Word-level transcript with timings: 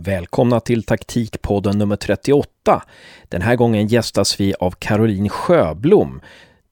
Välkomna 0.00 0.60
till 0.60 0.82
taktikpodden 0.82 1.78
nummer 1.78 1.96
38. 1.96 2.82
Den 3.28 3.42
här 3.42 3.56
gången 3.56 3.86
gästas 3.86 4.40
vi 4.40 4.54
av 4.60 4.70
Caroline 4.70 5.28
Sjöblom, 5.28 6.20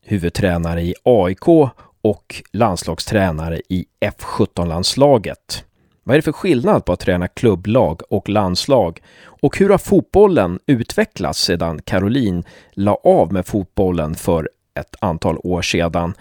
huvudtränare 0.05 0.83
i 0.83 0.95
AIK 1.03 1.49
och 2.03 2.43
landslagstränare 2.53 3.61
i 3.69 3.87
F17-landslaget. 4.01 5.65
Vad 6.03 6.15
är 6.15 6.19
det 6.19 6.23
för 6.23 6.33
skillnad 6.33 6.85
på 6.85 6.93
att 6.93 7.01
träna 7.01 7.29
klubblag 7.29 8.01
och 8.11 8.29
landslag? 8.29 9.01
Och 9.43 9.59
hur 9.59 9.69
har 9.69 9.79
fotbollen 9.79 10.59
utvecklats 10.67 11.41
sedan 11.43 11.83
Caroline 11.83 12.45
la 12.73 12.95
av 12.95 13.33
med 13.33 13.47
fotbollen 13.47 14.15
för 14.15 14.51
ett 14.75 14.97
antal 15.01 15.39
år 15.39 15.63
sedan? 15.63 16.15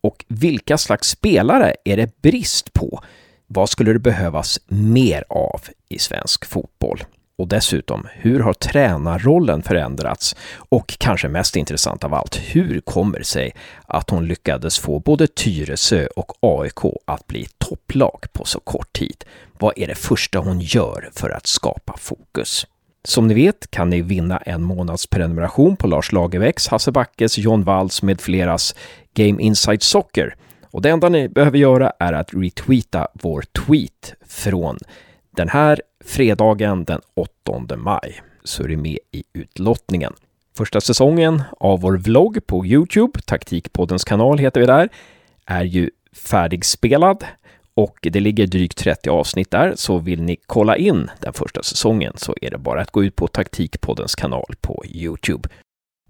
Och 0.00 0.24
vilka 0.28 0.78
slags 0.78 1.08
spelare 1.08 1.74
är 1.84 1.96
det 1.96 2.22
brist 2.22 2.72
på? 2.72 3.02
Vad 3.50 3.70
skulle 3.70 3.92
det 3.92 3.98
behövas 3.98 4.60
mer 4.66 5.24
av 5.28 5.60
i 5.88 5.98
svensk 5.98 6.44
fotboll? 6.44 7.04
Och 7.38 7.48
dessutom, 7.48 8.08
hur 8.12 8.40
har 8.40 8.52
tränarrollen 8.52 9.62
förändrats? 9.62 10.36
Och 10.56 10.94
kanske 10.98 11.28
mest 11.28 11.56
intressant 11.56 12.04
av 12.04 12.14
allt, 12.14 12.36
hur 12.36 12.80
kommer 12.80 13.18
det 13.18 13.24
sig 13.24 13.54
att 13.86 14.10
hon 14.10 14.26
lyckades 14.26 14.78
få 14.78 14.98
både 14.98 15.26
Tyresö 15.26 16.06
och 16.06 16.32
AIK 16.40 16.94
att 17.04 17.26
bli 17.26 17.46
topplag 17.58 18.24
på 18.32 18.44
så 18.44 18.60
kort 18.60 18.92
tid? 18.92 19.24
Vad 19.58 19.78
är 19.78 19.86
det 19.86 19.94
första 19.94 20.38
hon 20.38 20.60
gör 20.60 21.10
för 21.12 21.30
att 21.30 21.46
skapa 21.46 21.96
fokus? 21.98 22.66
Som 23.04 23.26
ni 23.26 23.34
vet 23.34 23.70
kan 23.70 23.90
ni 23.90 24.02
vinna 24.02 24.38
en 24.38 24.62
månads 24.62 25.06
prenumeration 25.06 25.76
på 25.76 25.86
Lars 25.86 26.12
Lagerbäcks, 26.12 26.68
Hasse 26.68 26.92
Backes, 26.92 27.38
John 27.38 27.64
Walls 27.64 28.02
med 28.02 28.20
fleras 28.20 28.74
Game 29.14 29.42
Inside 29.42 29.82
Soccer 29.82 30.36
och 30.70 30.82
det 30.82 30.90
enda 30.90 31.08
ni 31.08 31.28
behöver 31.28 31.58
göra 31.58 31.92
är 31.98 32.12
att 32.12 32.34
retweeta 32.34 33.08
vår 33.12 33.42
tweet 33.42 34.14
från 34.26 34.78
den 35.30 35.48
här 35.48 35.82
fredagen 36.04 36.84
den 36.84 37.00
8 37.14 37.76
maj, 37.76 38.22
så 38.44 38.62
är 38.62 38.68
det 38.68 38.76
med 38.76 38.98
i 39.12 39.24
utlottningen. 39.32 40.12
Första 40.56 40.80
säsongen 40.80 41.42
av 41.60 41.80
vår 41.80 41.96
vlogg 41.96 42.46
på 42.46 42.66
Youtube, 42.66 43.20
Taktikpoddens 43.26 44.04
kanal 44.04 44.38
heter 44.38 44.60
vi 44.60 44.66
där, 44.66 44.88
är 45.46 45.64
ju 45.64 45.90
färdigspelad 46.12 47.24
och 47.74 47.98
det 48.02 48.20
ligger 48.20 48.46
drygt 48.46 48.78
30 48.78 49.10
avsnitt 49.10 49.50
där, 49.50 49.72
så 49.76 49.98
vill 49.98 50.22
ni 50.22 50.36
kolla 50.46 50.76
in 50.76 51.10
den 51.20 51.32
första 51.32 51.62
säsongen 51.62 52.12
så 52.16 52.34
är 52.40 52.50
det 52.50 52.58
bara 52.58 52.80
att 52.80 52.90
gå 52.90 53.04
ut 53.04 53.16
på 53.16 53.26
Taktikpoddens 53.26 54.14
kanal 54.14 54.54
på 54.60 54.84
Youtube. 54.86 55.48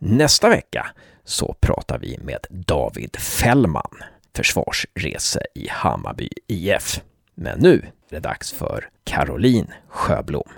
Nästa 0.00 0.48
vecka 0.48 0.86
så 1.24 1.56
pratar 1.60 1.98
vi 1.98 2.18
med 2.18 2.46
David 2.50 3.16
Fällman 3.16 3.96
försvarsrese 4.38 5.40
i 5.54 5.68
Hammarby 5.70 6.28
IF. 6.46 7.00
Men 7.34 7.58
nu 7.58 7.72
är 8.10 8.14
det 8.14 8.20
dags 8.20 8.52
för 8.52 8.88
Caroline 9.04 9.72
Sjöblom. 9.88 10.48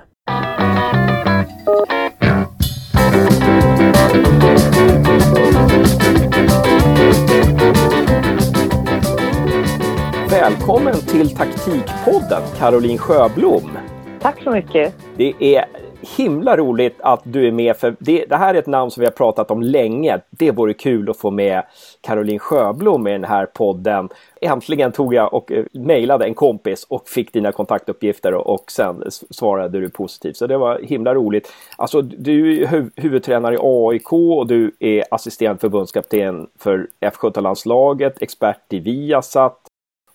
Välkommen 10.30 10.94
till 10.94 11.36
Taktikpodden, 11.36 12.42
Caroline 12.58 12.98
Sjöblom. 12.98 13.78
Tack 14.20 14.42
så 14.42 14.50
mycket. 14.50 14.94
Det 15.16 15.56
är 15.56 15.64
himla 16.02 16.56
roligt 16.56 16.96
att 17.00 17.20
du 17.24 17.46
är 17.46 17.52
med 17.52 17.76
för 17.76 17.96
det, 17.98 18.24
det, 18.28 18.36
här 18.36 18.54
är 18.54 18.58
ett 18.58 18.66
namn 18.66 18.90
som 18.90 19.00
vi 19.00 19.06
har 19.06 19.12
pratat 19.12 19.50
om 19.50 19.62
länge. 19.62 20.20
Det 20.30 20.50
vore 20.50 20.74
kul 20.74 21.10
att 21.10 21.16
få 21.16 21.30
med 21.30 21.62
Caroline 22.00 22.38
Sjöblom 22.38 23.06
i 23.06 23.12
den 23.12 23.24
här 23.24 23.46
podden. 23.46 24.08
Äntligen 24.40 24.92
tog 24.92 25.14
jag 25.14 25.34
och 25.34 25.52
eh, 25.52 25.64
mejlade 25.72 26.24
en 26.24 26.34
kompis 26.34 26.86
och 26.88 27.08
fick 27.08 27.32
dina 27.32 27.52
kontaktuppgifter 27.52 28.34
och, 28.34 28.54
och 28.54 28.70
sen 28.70 29.02
svarade 29.30 29.80
du 29.80 29.90
positivt. 29.90 30.36
Så 30.36 30.46
det 30.46 30.56
var 30.56 30.78
himla 30.78 31.14
roligt. 31.14 31.52
Alltså 31.76 32.02
du 32.02 32.62
är 32.62 32.66
huv 32.66 32.90
huvudtränare 32.96 33.54
i 33.54 33.58
AIK 33.62 34.12
och 34.12 34.46
du 34.46 34.72
är 34.78 35.04
assisterande 35.10 35.60
förbundskapten 35.60 36.46
för 36.58 36.86
F17-landslaget, 37.00 38.22
expert 38.22 38.72
i 38.72 38.78
Viasat 38.78 39.59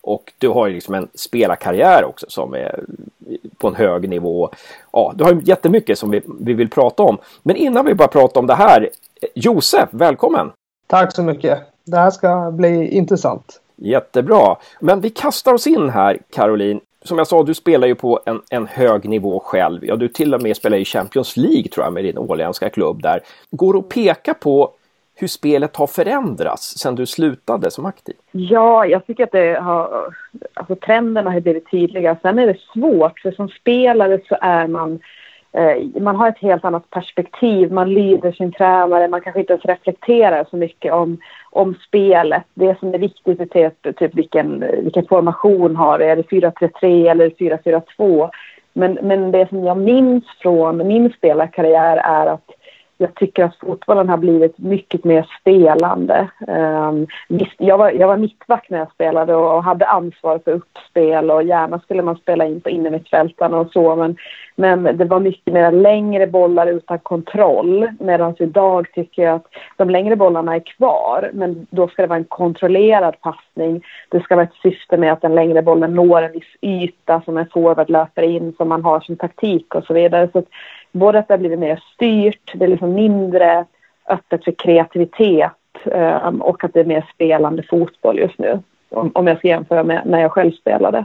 och 0.06 0.32
du 0.38 0.48
har 0.48 0.66
ju 0.66 0.74
liksom 0.74 0.94
en 0.94 1.08
spelarkarriär 1.14 2.04
också 2.04 2.26
som 2.28 2.54
är 2.54 2.84
på 3.58 3.68
en 3.68 3.74
hög 3.74 4.08
nivå. 4.08 4.50
Ja, 4.92 5.12
du 5.16 5.24
har 5.24 5.40
jättemycket 5.44 5.98
som 5.98 6.10
vi, 6.10 6.22
vi 6.40 6.54
vill 6.54 6.70
prata 6.70 7.02
om. 7.02 7.18
Men 7.42 7.56
innan 7.56 7.84
vi 7.84 7.94
bara 7.94 8.08
pratar 8.08 8.40
om 8.40 8.46
det 8.46 8.54
här, 8.54 8.90
Josef, 9.34 9.88
välkommen! 9.90 10.52
Tack 10.86 11.12
så 11.12 11.22
mycket! 11.22 11.58
Det 11.84 11.96
här 11.96 12.10
ska 12.10 12.50
bli 12.50 12.88
intressant. 12.88 13.60
Jättebra! 13.76 14.56
Men 14.80 15.00
vi 15.00 15.10
kastar 15.10 15.54
oss 15.54 15.66
in 15.66 15.90
här, 15.90 16.18
Caroline. 16.30 16.80
Som 17.02 17.18
jag 17.18 17.26
sa, 17.26 17.42
du 17.42 17.54
spelar 17.54 17.86
ju 17.86 17.94
på 17.94 18.20
en, 18.26 18.42
en 18.50 18.66
hög 18.66 19.08
nivå 19.08 19.40
själv. 19.44 19.84
Ja, 19.84 19.96
du 19.96 20.08
till 20.08 20.34
och 20.34 20.42
med 20.42 20.56
spelar 20.56 20.78
i 20.78 20.84
Champions 20.84 21.36
League 21.36 21.68
tror 21.68 21.86
jag 21.86 21.92
med 21.92 22.04
din 22.04 22.18
åländska 22.18 22.70
klubb 22.70 23.02
där. 23.02 23.20
Går 23.50 23.72
det 23.72 23.78
att 23.78 23.88
peka 23.88 24.34
på 24.34 24.70
hur 25.18 25.26
spelet 25.26 25.76
har 25.76 25.86
förändrats 25.86 26.78
sedan 26.78 26.94
du 26.94 27.06
slutade 27.06 27.70
som 27.70 27.86
aktiv? 27.86 28.14
Ja, 28.32 28.86
jag 28.86 29.06
tycker 29.06 29.24
att 29.24 29.32
det 29.32 29.60
har, 29.60 30.14
alltså 30.54 30.76
trenderna 30.76 31.30
har 31.30 31.40
blivit 31.40 31.70
tydliga. 31.70 32.16
Sen 32.22 32.38
är 32.38 32.46
det 32.46 32.58
svårt, 32.74 33.20
för 33.20 33.30
som 33.30 33.48
spelare 33.48 34.20
så 34.28 34.36
är 34.40 34.66
man 34.66 35.00
eh, 35.52 36.02
man 36.02 36.16
har 36.16 36.28
ett 36.28 36.38
helt 36.38 36.64
annat 36.64 36.90
perspektiv, 36.90 37.72
man 37.72 37.94
lyder 37.94 38.32
sin 38.32 38.52
tränare, 38.52 39.08
man 39.08 39.20
kanske 39.20 39.40
inte 39.40 39.52
ens 39.52 39.64
reflekterar 39.64 40.46
så 40.50 40.56
mycket 40.56 40.92
om, 40.92 41.18
om 41.50 41.74
spelet. 41.86 42.44
Det 42.54 42.78
som 42.78 42.94
är 42.94 42.98
viktigt 42.98 43.40
är 43.40 43.46
typ, 43.46 43.98
typ 43.98 44.14
vilken, 44.14 44.64
vilken 44.82 45.06
formation 45.06 45.76
har 45.76 45.98
det, 45.98 46.06
är 46.06 46.16
det 46.16 46.22
4-3-3 46.22 47.10
eller 47.10 47.30
4-4-2? 47.30 48.30
Men, 48.72 48.98
men 49.02 49.32
det 49.32 49.48
som 49.48 49.64
jag 49.64 49.76
minns 49.76 50.24
från 50.42 50.88
min 50.88 51.12
spelarkarriär 51.12 51.96
är 51.96 52.26
att 52.26 52.50
jag 52.98 53.14
tycker 53.14 53.44
att 53.44 53.56
fotbollen 53.56 54.08
har 54.08 54.16
blivit 54.16 54.58
mycket 54.58 55.04
mer 55.04 55.28
spelande. 55.40 56.28
Um, 56.48 57.06
visst, 57.28 57.54
jag, 57.58 57.78
var, 57.78 57.90
jag 57.90 58.08
var 58.08 58.16
mittback 58.16 58.66
när 58.70 58.78
jag 58.78 58.92
spelade 58.92 59.34
och 59.34 59.64
hade 59.64 59.86
ansvar 59.86 60.40
för 60.44 60.52
uppspel 60.52 61.30
och 61.30 61.42
gärna 61.42 61.80
skulle 61.80 62.02
man 62.02 62.16
spela 62.16 62.46
in 62.46 62.60
på 62.60 62.70
innermittfältarna 62.70 63.56
och 63.56 63.72
så 63.72 63.96
men, 63.96 64.16
men 64.58 64.96
det 64.96 65.04
var 65.04 65.20
mycket 65.20 65.54
mer 65.54 65.72
längre 65.72 66.26
bollar 66.26 66.66
utan 66.66 66.98
kontroll 66.98 67.88
medan 68.00 68.34
idag 68.38 68.86
tycker 68.94 69.22
jag 69.22 69.34
att 69.34 69.46
de 69.76 69.90
längre 69.90 70.16
bollarna 70.16 70.54
är 70.54 70.60
kvar 70.60 71.30
men 71.32 71.66
då 71.70 71.88
ska 71.88 72.02
det 72.02 72.08
vara 72.08 72.18
en 72.18 72.24
kontrollerad 72.24 73.20
passning. 73.20 73.84
Det 74.08 74.20
ska 74.20 74.36
vara 74.36 74.44
ett 74.44 74.62
syfte 74.62 74.96
med 74.96 75.12
att 75.12 75.22
den 75.22 75.34
längre 75.34 75.62
bollen 75.62 75.94
når 75.94 76.22
en 76.22 76.32
viss 76.32 76.56
yta 76.60 77.22
som 77.24 77.36
en 77.36 77.46
forward 77.46 77.90
löper 77.90 78.22
in 78.22 78.52
som 78.56 78.68
man 78.68 78.84
har 78.84 79.00
som 79.00 79.16
taktik 79.16 79.74
och 79.74 79.84
så 79.84 79.94
vidare. 79.94 80.28
Så 80.32 80.42
både 80.92 81.18
att 81.18 81.28
det 81.28 81.34
har 81.34 81.38
blivit 81.38 81.58
mer 81.58 81.82
styrt, 81.94 82.52
det 82.54 82.64
är 82.64 82.68
liksom 82.68 82.94
mindre 82.94 83.64
öppet 84.08 84.44
för 84.44 84.52
kreativitet 84.52 85.52
um, 85.84 86.42
och 86.42 86.64
att 86.64 86.74
det 86.74 86.80
är 86.80 86.84
mer 86.84 87.06
spelande 87.14 87.62
fotboll 87.62 88.18
just 88.18 88.38
nu. 88.38 88.58
Om, 88.90 89.10
om 89.14 89.26
jag 89.26 89.38
ska 89.38 89.48
jämföra 89.48 89.84
med 89.84 90.02
när 90.06 90.20
jag 90.20 90.32
själv 90.32 90.52
spelade. 90.52 91.04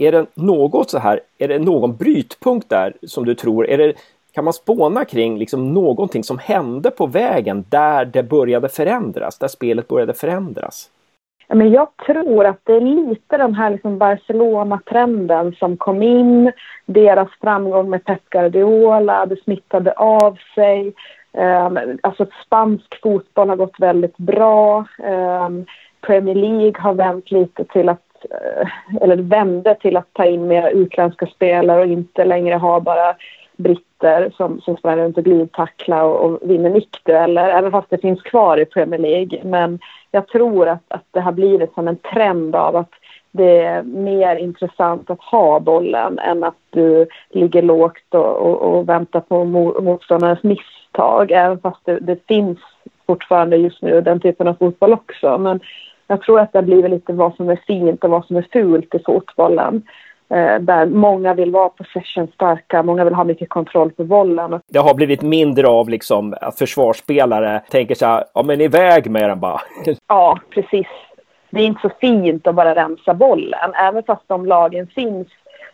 Är 0.00 0.12
det 0.12 0.26
något 0.34 0.90
så 0.90 0.98
här, 0.98 1.20
är 1.38 1.48
det 1.48 1.58
någon 1.58 1.96
brytpunkt 1.96 2.68
där 2.68 2.92
som 3.02 3.24
du 3.24 3.34
tror, 3.34 3.66
är 3.66 3.78
det, 3.78 3.92
kan 4.32 4.44
man 4.44 4.52
spåna 4.52 5.04
kring 5.04 5.38
liksom 5.38 5.74
någonting 5.74 6.24
som 6.24 6.38
hände 6.38 6.90
på 6.90 7.06
vägen 7.06 7.64
där 7.68 8.04
det 8.04 8.22
började 8.22 8.68
förändras, 8.68 9.38
där 9.38 9.48
spelet 9.48 9.88
började 9.88 10.14
förändras? 10.14 10.90
Men 11.48 11.70
jag 11.70 11.88
tror 12.06 12.46
att 12.46 12.60
det 12.64 12.72
är 12.72 12.80
lite 12.80 13.36
den 13.36 13.54
här 13.54 13.70
liksom 13.70 13.98
Barcelona-trenden 13.98 15.52
som 15.52 15.76
kom 15.76 16.02
in. 16.02 16.52
Deras 16.86 17.28
framgång 17.40 17.90
med 17.90 18.04
Pep 18.04 18.30
Guardiola, 18.30 19.26
det 19.26 19.42
smittade 19.42 19.92
av 19.92 20.38
sig. 20.54 20.92
Um, 21.32 21.98
alltså 22.02 22.26
spansk 22.46 23.00
fotboll 23.02 23.48
har 23.48 23.56
gått 23.56 23.80
väldigt 23.80 24.16
bra. 24.16 24.84
Um, 24.98 25.66
Premier 26.00 26.34
League 26.34 26.80
har 26.80 26.94
vänt 26.94 27.30
lite 27.30 27.64
till 27.64 27.88
att 27.88 28.09
Eh, 28.30 29.02
eller 29.02 29.16
vände 29.16 29.74
till 29.74 29.96
att 29.96 30.12
ta 30.12 30.24
in 30.24 30.46
mer 30.46 30.70
utländska 30.70 31.26
spelare 31.26 31.80
och 31.80 31.86
inte 31.86 32.24
längre 32.24 32.54
ha 32.54 32.80
bara 32.80 33.14
britter 33.56 34.32
som, 34.36 34.60
som 34.60 34.76
sprang 34.76 34.96
runt 34.98 35.18
och 35.18 35.24
glidtacklar 35.24 36.04
och, 36.04 36.24
och 36.24 36.50
vinner 36.50 36.70
nickdueller, 36.70 37.48
även 37.48 37.70
fast 37.70 37.90
det 37.90 37.98
finns 37.98 38.22
kvar 38.22 38.60
i 38.60 38.64
Premier 38.64 39.00
League. 39.00 39.40
Men 39.44 39.78
jag 40.10 40.28
tror 40.28 40.68
att, 40.68 40.84
att 40.88 41.04
det 41.10 41.20
har 41.20 41.32
blivit 41.32 41.74
som 41.74 41.88
en 41.88 41.96
trend 41.96 42.56
av 42.56 42.76
att 42.76 42.90
det 43.32 43.58
är 43.58 43.82
mer 43.82 44.36
intressant 44.36 45.10
att 45.10 45.20
ha 45.20 45.60
bollen 45.60 46.18
än 46.18 46.44
att 46.44 46.58
du 46.70 47.06
ligger 47.30 47.62
lågt 47.62 48.14
och, 48.14 48.36
och, 48.36 48.62
och 48.62 48.88
väntar 48.88 49.20
på 49.20 49.44
motståndarens 49.44 50.42
misstag. 50.42 51.30
Även 51.30 51.60
fast 51.60 51.80
det, 51.84 51.98
det, 52.00 52.26
finns 52.26 52.58
fortfarande 53.06 53.56
just 53.56 53.82
nu 53.82 54.00
den 54.00 54.20
typen 54.20 54.48
av 54.48 54.54
fotboll 54.54 54.92
också. 54.92 55.38
Men 55.38 55.60
jag 56.10 56.22
tror 56.22 56.40
att 56.40 56.52
det 56.52 56.58
har 56.58 56.62
blivit 56.64 56.90
lite 56.90 57.12
vad 57.12 57.34
som 57.34 57.48
är 57.48 57.60
fint 57.66 58.04
och 58.04 58.10
vad 58.10 58.24
som 58.24 58.36
är 58.36 58.46
fult 58.52 58.94
i 58.94 58.98
fotbollen. 58.98 59.82
Eh, 60.28 60.58
där 60.60 60.86
många 60.86 61.34
vill 61.34 61.50
vara 61.50 61.68
possession-starka, 61.68 62.82
många 62.82 63.04
vill 63.04 63.14
ha 63.14 63.24
mycket 63.24 63.48
kontroll 63.48 63.90
på 63.90 64.04
bollen. 64.04 64.60
Det 64.66 64.78
har 64.78 64.94
blivit 64.94 65.22
mindre 65.22 65.68
av 65.68 65.88
liksom 65.88 66.34
att 66.40 66.58
försvarsspelare 66.58 67.62
tänker 67.70 67.94
så 67.94 68.06
här, 68.06 68.24
ja 68.34 68.42
men 68.42 68.60
iväg 68.60 69.10
med 69.10 69.30
den 69.30 69.40
bara. 69.40 69.60
Ja, 70.08 70.38
precis. 70.50 70.86
Det 71.50 71.60
är 71.60 71.66
inte 71.66 71.80
så 71.80 71.90
fint 72.00 72.46
att 72.46 72.54
bara 72.54 72.74
rensa 72.74 73.14
bollen, 73.14 73.74
även 73.74 74.02
fast 74.02 74.22
de 74.26 74.46
lagen 74.46 74.86
finns 74.86 75.28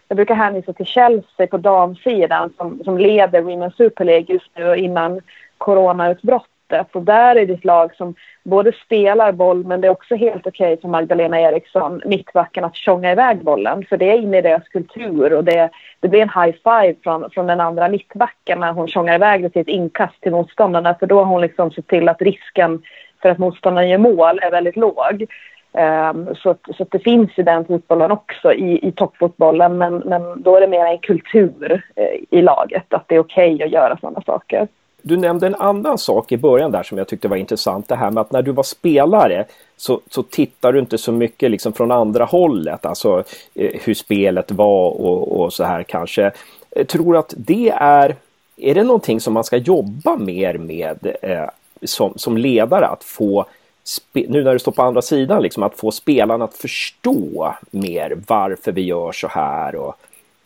jag 0.08 0.16
brukar 0.16 0.34
hänvisa 0.34 0.72
till 0.72 0.86
Chelsea 0.86 1.46
på 1.46 1.56
damsidan 1.56 2.52
som, 2.56 2.80
som 2.84 2.98
leder 2.98 3.42
Women's 3.42 3.76
Super 3.76 4.04
League 4.04 4.26
just 4.28 4.50
nu 4.56 4.76
innan 4.76 5.20
coronautbrottet. 5.58 6.55
Och 6.72 6.78
alltså, 6.78 7.00
där 7.00 7.36
är 7.36 7.46
det 7.46 7.52
ett 7.52 7.64
lag 7.64 7.94
som 7.94 8.14
både 8.42 8.72
spelar 8.72 9.32
boll 9.32 9.64
men 9.64 9.80
det 9.80 9.86
är 9.86 9.90
också 9.90 10.14
helt 10.14 10.46
okej 10.46 10.72
okay 10.72 10.80
för 10.80 10.88
Magdalena 10.88 11.40
Eriksson, 11.40 12.02
mittbacken, 12.04 12.64
att 12.64 12.76
tjonga 12.76 13.12
iväg 13.12 13.44
bollen. 13.44 13.84
För 13.88 13.96
det 13.96 14.10
är 14.10 14.18
inne 14.18 14.38
i 14.38 14.42
deras 14.42 14.68
kultur 14.68 15.32
och 15.32 15.44
det, 15.44 15.70
det 16.00 16.08
blir 16.08 16.22
en 16.22 16.44
high 16.44 16.56
five 16.64 16.94
från, 17.02 17.30
från 17.30 17.46
den 17.46 17.60
andra 17.60 17.88
mittbacken 17.88 18.60
när 18.60 18.72
hon 18.72 18.88
tjongar 18.88 19.14
iväg 19.14 19.42
det 19.42 19.50
till 19.50 19.62
ett 19.62 19.68
inkast 19.68 20.20
till 20.20 20.32
motståndarna. 20.32 20.94
För 20.94 21.06
då 21.06 21.18
har 21.18 21.24
hon 21.24 21.40
liksom 21.40 21.70
sett 21.70 21.86
till 21.86 22.08
att 22.08 22.22
risken 22.22 22.82
för 23.22 23.28
att 23.28 23.38
motståndaren 23.38 23.88
gör 23.88 23.98
mål 23.98 24.38
är 24.42 24.50
väldigt 24.50 24.76
låg. 24.76 25.26
Um, 25.72 26.34
så, 26.34 26.56
så 26.76 26.86
det 26.90 26.98
finns 26.98 27.38
i 27.38 27.42
den 27.42 27.64
fotbollen 27.64 28.10
också 28.10 28.52
i, 28.52 28.88
i 28.88 28.92
toppfotbollen 28.92 29.78
men, 29.78 29.96
men 29.96 30.42
då 30.42 30.56
är 30.56 30.60
det 30.60 30.66
mer 30.66 30.86
en 30.86 30.98
kultur 30.98 31.82
eh, 31.96 32.38
i 32.38 32.42
laget 32.42 32.94
att 32.94 33.08
det 33.08 33.14
är 33.14 33.18
okej 33.18 33.54
okay 33.54 33.66
att 33.66 33.72
göra 33.72 33.98
sådana 34.00 34.20
saker. 34.20 34.68
Du 35.08 35.16
nämnde 35.16 35.46
en 35.46 35.54
annan 35.54 35.98
sak 35.98 36.32
i 36.32 36.36
början 36.36 36.70
där 36.70 36.82
som 36.82 36.98
jag 36.98 37.08
tyckte 37.08 37.28
var 37.28 37.36
intressant. 37.36 37.88
Det 37.88 37.96
här 37.96 38.10
med 38.10 38.20
att 38.20 38.32
när 38.32 38.42
du 38.42 38.52
var 38.52 38.62
spelare 38.62 39.44
så, 39.76 40.00
så 40.10 40.22
tittar 40.22 40.72
du 40.72 40.78
inte 40.78 40.98
så 40.98 41.12
mycket 41.12 41.50
liksom 41.50 41.72
från 41.72 41.90
andra 41.90 42.24
hållet. 42.24 42.86
Alltså 42.86 43.24
eh, 43.54 43.70
hur 43.84 43.94
spelet 43.94 44.50
var 44.50 44.90
och, 44.90 45.40
och 45.40 45.52
så 45.52 45.64
här 45.64 45.82
kanske. 45.82 46.32
Jag 46.70 46.88
tror 46.88 47.16
att 47.16 47.34
det 47.36 47.68
är 47.76 48.16
är 48.56 48.74
det 48.74 48.82
någonting 48.82 49.20
som 49.20 49.34
man 49.34 49.44
ska 49.44 49.56
jobba 49.56 50.16
mer 50.16 50.58
med 50.58 51.16
eh, 51.22 51.48
som, 51.82 52.12
som 52.16 52.38
ledare? 52.38 52.86
Att 52.86 53.04
få, 53.04 53.46
nu 54.12 54.44
när 54.44 54.52
du 54.52 54.58
står 54.58 54.72
på 54.72 54.82
andra 54.82 55.02
sidan, 55.02 55.42
liksom, 55.42 55.62
att 55.62 55.78
få 55.78 55.90
spelarna 55.90 56.44
att 56.44 56.54
förstå 56.54 57.54
mer 57.70 58.18
varför 58.28 58.72
vi 58.72 58.82
gör 58.82 59.12
så 59.12 59.28
här? 59.28 59.76
Och, 59.76 59.96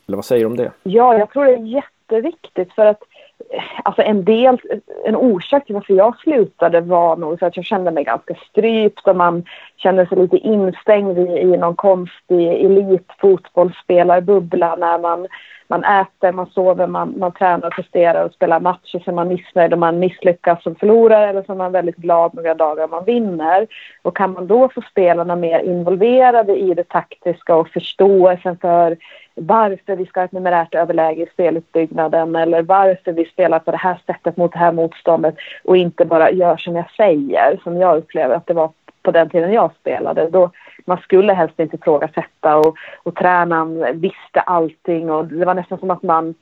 eller 0.07 0.17
vad 0.17 0.25
säger 0.25 0.41
du 0.41 0.47
om 0.47 0.57
det? 0.57 0.71
Ja, 0.83 1.19
jag 1.19 1.31
tror 1.31 1.45
det 1.45 1.53
är 1.53 1.83
jätteviktigt 2.11 2.73
för 2.73 2.87
att 2.87 3.03
Alltså 3.85 4.03
en 4.03 4.25
del, 4.25 4.59
en 5.05 5.17
orsak 5.17 5.67
till 5.67 5.75
varför 5.75 5.95
jag 5.95 6.19
slutade 6.19 6.81
var 6.81 7.17
nog 7.17 7.39
för 7.39 7.47
att 7.47 7.57
jag 7.57 7.65
kände 7.65 7.91
mig 7.91 8.05
ganska 8.05 8.35
strypt 8.35 9.09
och 9.09 9.17
man 9.17 9.45
kände 9.77 10.07
sig 10.07 10.19
lite 10.19 10.37
instängd 10.37 11.19
i, 11.19 11.39
i 11.39 11.57
någon 11.57 11.77
konstig 11.77 12.65
elitfotbollsspelarbubbla 12.65 14.77
när 14.77 14.99
man, 14.99 15.27
man 15.71 15.85
äter, 15.85 16.33
man 16.33 16.47
sover, 16.47 16.87
man, 16.87 17.15
man 17.19 17.33
tränar, 17.33 17.71
presterar 17.71 18.25
och 18.25 18.33
spelar 18.33 18.61
matcher 18.61 19.03
så 19.05 19.11
är 19.11 19.15
man 19.15 19.29
missnöjd 19.29 19.73
och 19.73 19.79
man 19.79 19.99
misslyckas 19.99 20.63
som 20.63 20.75
förlorare 20.75 21.29
eller 21.29 21.43
så 21.43 21.53
är 21.53 21.57
man 21.57 21.73
väldigt 21.73 21.97
glad 21.97 22.35
några 22.35 22.55
dagar 22.55 22.89
man 22.89 23.05
vinner. 23.05 23.67
Och 24.03 24.17
kan 24.17 24.33
man 24.33 24.47
då 24.47 24.69
få 24.69 24.83
spelarna 24.91 25.37
mer 25.37 25.61
involverade 25.61 26.57
i 26.57 26.75
det 26.75 26.89
taktiska 26.89 27.57
och 27.57 27.69
förståelsen 27.69 28.57
för 28.57 28.97
varför 29.35 29.97
vi 29.97 30.07
ska 30.07 30.21
ha 30.21 30.25
ett 30.25 30.33
numerärt 30.33 30.75
överläge 30.75 31.23
i 31.23 31.27
spelutbyggnaden 31.27 32.37
eller 32.37 32.63
varför 32.63 33.13
vi 33.13 33.25
spelar 33.25 33.59
på 33.59 33.71
det 33.71 33.77
här 33.77 34.03
sättet 34.07 34.37
mot 34.37 34.53
det 34.53 34.59
här 34.59 34.73
motståndet 34.73 35.35
och 35.65 35.77
inte 35.77 36.05
bara 36.05 36.31
gör 36.31 36.57
som 36.57 36.77
jag 36.77 36.91
säger, 36.91 37.61
som 37.63 37.81
jag 37.81 37.97
upplever 37.97 38.35
att 38.35 38.47
det 38.47 38.55
var 38.55 38.71
på 39.03 39.11
den 39.11 39.31
tiden 39.31 39.53
jag 39.53 39.71
spelade. 39.81 40.31
Då, 40.31 40.51
man 40.85 40.99
skulle 40.99 41.33
helst 41.33 41.61
inte 41.61 41.77
ifrågasätta 41.77 42.57
och, 42.57 42.77
och 43.03 43.15
tränaren 43.15 44.01
visste 44.01 44.41
allting 44.41 45.11
och 45.11 45.27
det 45.27 45.45
var 45.45 45.55
nästan 45.55 45.79
som 45.79 45.91
att 45.91 46.03
man 46.03 46.35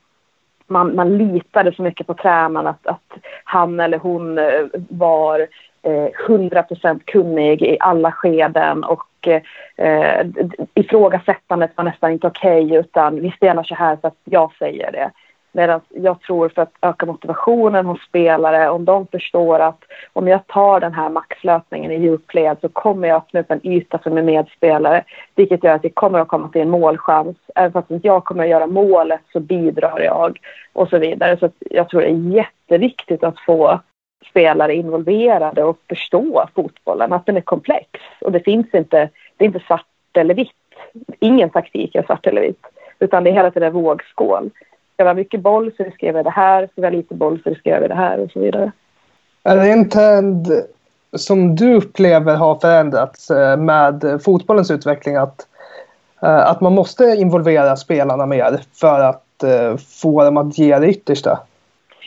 man, 0.69 0.95
man 0.95 1.17
litade 1.17 1.73
så 1.73 1.81
mycket 1.81 2.07
på 2.07 2.13
tränaren 2.13 2.67
att, 2.67 2.87
att 2.87 3.13
han 3.43 3.79
eller 3.79 3.97
hon 3.97 4.37
eh, 4.37 4.65
var 4.89 5.47
eh, 5.81 6.63
procent 6.63 7.05
kunnig 7.05 7.61
i 7.61 7.77
alla 7.79 8.11
skeden 8.11 8.83
och 8.83 9.27
eh, 9.27 10.27
ifrågasättandet 10.73 11.71
var 11.75 11.83
nästan 11.83 12.11
inte 12.11 12.27
okej 12.27 12.65
okay, 12.65 12.79
utan 12.79 13.21
vi 13.21 13.31
spelar 13.31 13.63
så 13.63 13.75
här 13.75 13.95
för 13.95 14.07
att 14.07 14.17
jag 14.23 14.51
säger 14.59 14.91
det. 14.91 15.11
Medan 15.51 15.81
jag 15.89 16.21
tror 16.21 16.49
för 16.49 16.61
att 16.61 16.73
öka 16.81 17.05
motivationen 17.05 17.85
hos 17.85 18.01
spelare, 18.01 18.69
om 18.69 18.85
de 18.85 19.07
förstår 19.07 19.59
att 19.59 19.83
om 20.13 20.27
jag 20.27 20.47
tar 20.47 20.79
den 20.79 20.93
här 20.93 21.09
maxlöpningen 21.09 21.91
i 21.91 22.01
djupled 22.01 22.57
så 22.61 22.69
kommer 22.69 23.07
jag 23.07 23.17
öppna 23.17 23.39
upp 23.39 23.51
en 23.51 23.67
yta 23.67 23.97
för 23.97 24.11
min 24.11 24.25
medspelare. 24.25 25.03
Vilket 25.35 25.63
gör 25.63 25.75
att 25.75 25.85
vi 25.85 25.89
kommer 25.89 26.19
att 26.19 26.27
komma 26.27 26.49
till 26.49 26.61
en 26.61 26.69
målchans. 26.69 27.37
Även 27.55 27.71
fast 27.71 27.91
inte 27.91 28.07
jag 28.07 28.23
kommer 28.25 28.43
att 28.43 28.49
göra 28.49 28.67
målet 28.67 29.21
så 29.33 29.39
bidrar 29.39 29.99
jag 29.99 30.39
och 30.73 30.89
så 30.89 30.97
vidare. 30.97 31.37
Så 31.37 31.49
jag 31.59 31.89
tror 31.89 32.01
det 32.01 32.07
är 32.07 32.35
jätteviktigt 32.35 33.23
att 33.23 33.39
få 33.39 33.79
spelare 34.29 34.75
involverade 34.75 35.63
och 35.63 35.77
förstå 35.89 36.49
fotbollen, 36.55 37.13
att 37.13 37.25
den 37.25 37.37
är 37.37 37.41
komplex. 37.41 37.89
Och 38.21 38.31
det 38.31 38.39
finns 38.39 38.73
inte, 38.73 39.09
det 39.37 39.43
är 39.43 39.47
inte 39.47 39.59
svart 39.67 39.85
eller 40.13 40.33
vitt. 40.33 40.51
Ingen 41.19 41.49
taktik 41.49 41.95
är 41.95 42.03
svart 42.03 42.27
eller 42.27 42.41
vitt, 42.41 42.65
utan 42.99 43.23
det 43.23 43.29
är 43.29 43.33
hela 43.33 43.51
tiden 43.51 43.73
vågskål. 43.73 44.49
Ska 44.99 45.03
vi 45.03 45.09
ha 45.09 45.13
mycket 45.13 45.41
boll 45.41 45.71
så 45.77 45.83
riskerar 45.83 46.13
vi 46.13 46.23
det 46.23 46.29
här, 46.29 46.67
ska 46.67 46.81
vi 46.81 46.87
ha 46.87 46.91
lite 46.91 47.15
boll 47.15 47.41
så 47.43 47.49
riskerar 47.49 47.81
vi 47.81 47.87
det 47.87 47.95
här 47.95 48.19
och 48.19 48.31
så 48.31 48.39
vidare. 48.39 48.71
Är 49.43 49.55
det 49.55 49.71
en 49.71 49.89
trend 49.89 50.47
som 51.13 51.55
du 51.55 51.73
upplever 51.73 52.35
har 52.35 52.55
förändrats 52.55 53.31
eh, 53.31 53.57
med 53.57 54.19
fotbollens 54.25 54.71
utveckling 54.71 55.15
att, 55.15 55.47
eh, 56.21 56.47
att 56.47 56.61
man 56.61 56.73
måste 56.73 57.03
involvera 57.03 57.75
spelarna 57.75 58.25
mer 58.25 58.59
för 58.73 58.99
att 58.99 59.43
eh, 59.43 59.77
få 60.01 60.23
dem 60.23 60.37
att 60.37 60.57
ge 60.57 60.79
det 60.79 60.87
yttersta? 60.87 61.39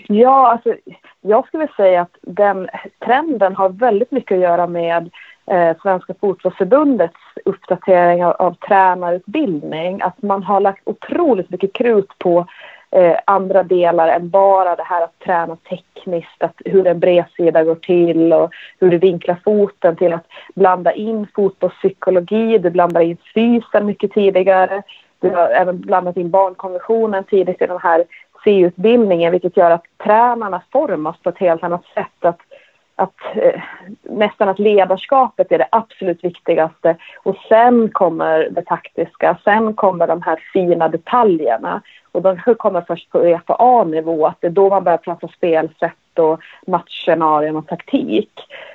Ja, 0.06 0.48
alltså, 0.48 0.74
jag 1.20 1.46
skulle 1.46 1.68
säga 1.76 2.00
att 2.02 2.16
den 2.20 2.68
trenden 3.04 3.56
har 3.56 3.68
väldigt 3.68 4.10
mycket 4.10 4.34
att 4.34 4.42
göra 4.42 4.66
med 4.66 5.10
eh, 5.46 5.76
Svenska 5.82 6.14
fotbollsförbundets 6.20 7.20
uppdatering 7.44 8.24
av, 8.24 8.32
av 8.32 8.54
tränarutbildning. 8.54 10.02
Att 10.02 10.22
man 10.22 10.42
har 10.42 10.60
lagt 10.60 10.82
otroligt 10.84 11.50
mycket 11.50 11.72
krut 11.72 12.18
på 12.18 12.46
eh, 12.92 13.16
andra 13.24 13.62
delar 13.62 14.08
än 14.08 14.30
bara 14.30 14.76
det 14.76 14.82
här 14.82 15.04
att 15.04 15.18
träna 15.18 15.56
tekniskt, 15.56 16.42
att 16.42 16.54
hur 16.64 16.86
en 16.86 17.00
bredsida 17.00 17.64
går 17.64 17.74
till 17.74 18.32
och 18.32 18.50
hur 18.80 18.90
du 18.90 18.98
vinklar 18.98 19.36
foten 19.44 19.96
till 19.96 20.12
att 20.12 20.26
blanda 20.54 20.92
in 20.92 21.26
fotbollspsykologi, 21.34 22.58
du 22.58 22.70
blandar 22.70 23.00
in 23.00 23.16
fysen 23.34 23.86
mycket 23.86 24.12
tidigare. 24.12 24.82
Du 25.20 25.30
har 25.30 25.48
även 25.48 25.80
blandat 25.80 26.16
in 26.16 26.30
barnkonventionen 26.30 27.24
tidigt 27.24 27.62
i 27.62 27.66
den 27.66 27.78
här 27.78 28.04
C-utbildningen 28.44 29.32
vilket 29.32 29.56
gör 29.56 29.70
att 29.70 29.84
tränarna 30.04 30.62
formas 30.72 31.16
på 31.22 31.28
ett 31.28 31.38
helt 31.38 31.62
annat 31.62 31.84
sätt. 31.94 32.24
Att, 32.24 32.38
att, 32.96 33.14
eh, 33.34 33.62
nästan 34.02 34.48
att 34.48 34.58
ledarskapet 34.58 35.52
är 35.52 35.58
det 35.58 35.68
absolut 35.70 36.24
viktigaste 36.24 36.96
och 37.22 37.36
sen 37.48 37.88
kommer 37.88 38.48
det 38.50 38.62
taktiska, 38.62 39.36
sen 39.44 39.74
kommer 39.74 40.06
de 40.06 40.22
här 40.22 40.38
fina 40.52 40.88
detaljerna 40.88 41.82
och 42.12 42.22
de 42.22 42.36
kommer 42.54 42.80
först 42.80 43.10
på 43.10 43.26
EFA-nivå, 43.26 44.26
att 44.26 44.36
det 44.40 44.46
är 44.46 44.50
då 44.50 44.68
man 44.68 44.84
börjar 44.84 44.98
prata 44.98 45.28
spelsätt 45.28 46.18
och 46.18 46.40
matchscenarion 46.66 47.56
och 47.56 47.66
taktik. 47.66 48.30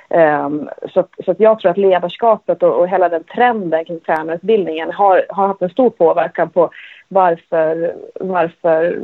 Um, 0.08 0.68
så, 0.94 1.04
så 1.24 1.30
att 1.30 1.40
jag 1.40 1.58
tror 1.58 1.70
att 1.70 1.78
ledarskapet 1.78 2.62
och, 2.62 2.80
och 2.80 2.88
hela 2.88 3.08
den 3.08 3.24
trenden 3.24 3.84
kring 3.84 4.00
tränarutbildningen 4.00 4.92
har, 4.92 5.26
har 5.28 5.46
haft 5.46 5.62
en 5.62 5.70
stor 5.70 5.90
påverkan 5.90 6.50
på 6.50 6.70
varför, 7.08 7.94
varför 8.20 9.00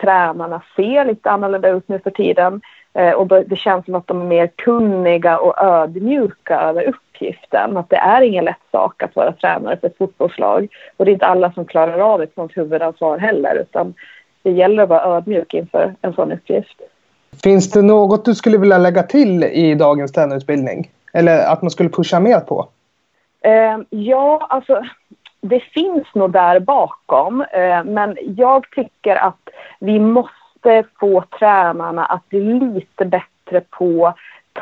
tränarna 0.00 0.62
ser 0.76 1.04
lite 1.04 1.30
annorlunda 1.30 1.68
ut 1.68 1.88
nu 1.88 1.98
för 1.98 2.10
tiden. 2.10 2.60
Eh, 2.98 3.12
och 3.12 3.26
det 3.26 3.56
känns 3.56 3.84
som 3.84 3.94
att 3.94 4.06
de 4.06 4.20
är 4.20 4.26
mer 4.26 4.46
kunniga 4.46 5.38
och 5.38 5.62
ödmjuka 5.62 6.60
över 6.60 6.88
uppgiften. 6.88 7.76
Att 7.76 7.90
det 7.90 7.96
är 7.96 8.22
ingen 8.22 8.44
lätt 8.44 8.56
sak 8.72 9.02
att 9.02 9.16
vara 9.16 9.32
tränare 9.32 9.76
för 9.76 9.86
ett 9.86 9.98
fotbollslag. 9.98 10.68
Och 10.96 11.04
det 11.04 11.10
är 11.10 11.12
inte 11.12 11.26
alla 11.26 11.52
som 11.52 11.64
klarar 11.64 11.98
av 11.98 12.22
ett 12.22 12.34
sånt 12.34 12.56
huvudansvar 12.56 13.18
heller. 13.18 13.54
Utan 13.54 13.94
det 14.42 14.50
gäller 14.50 14.82
att 14.82 14.88
vara 14.88 15.16
ödmjuk 15.16 15.54
inför 15.54 15.94
en 16.00 16.12
sån 16.12 16.32
uppgift. 16.32 16.80
Finns 17.42 17.70
det 17.70 17.82
något 17.82 18.24
du 18.24 18.34
skulle 18.34 18.58
vilja 18.58 18.78
lägga 18.78 19.02
till 19.02 19.44
i 19.44 19.74
dagens 19.74 20.12
tränarutbildning? 20.12 20.90
Eller 21.12 21.52
att 21.52 21.62
man 21.62 21.70
skulle 21.70 21.88
pusha 21.88 22.20
mer 22.20 22.40
på? 22.40 22.68
Eh, 23.40 23.78
ja, 23.90 24.46
alltså 24.50 24.82
det 25.40 25.60
finns 25.60 26.06
nog 26.14 26.32
där 26.32 26.60
bakom. 26.60 27.40
Eh, 27.40 27.84
men 27.84 28.16
jag 28.36 28.70
tycker 28.70 29.16
att 29.16 29.48
vi 29.80 29.98
måste 30.00 30.37
få 31.00 31.24
tränarna 31.38 32.04
att 32.04 32.28
bli 32.28 32.40
lite 32.40 33.04
bättre 33.04 33.60
på 33.70 34.14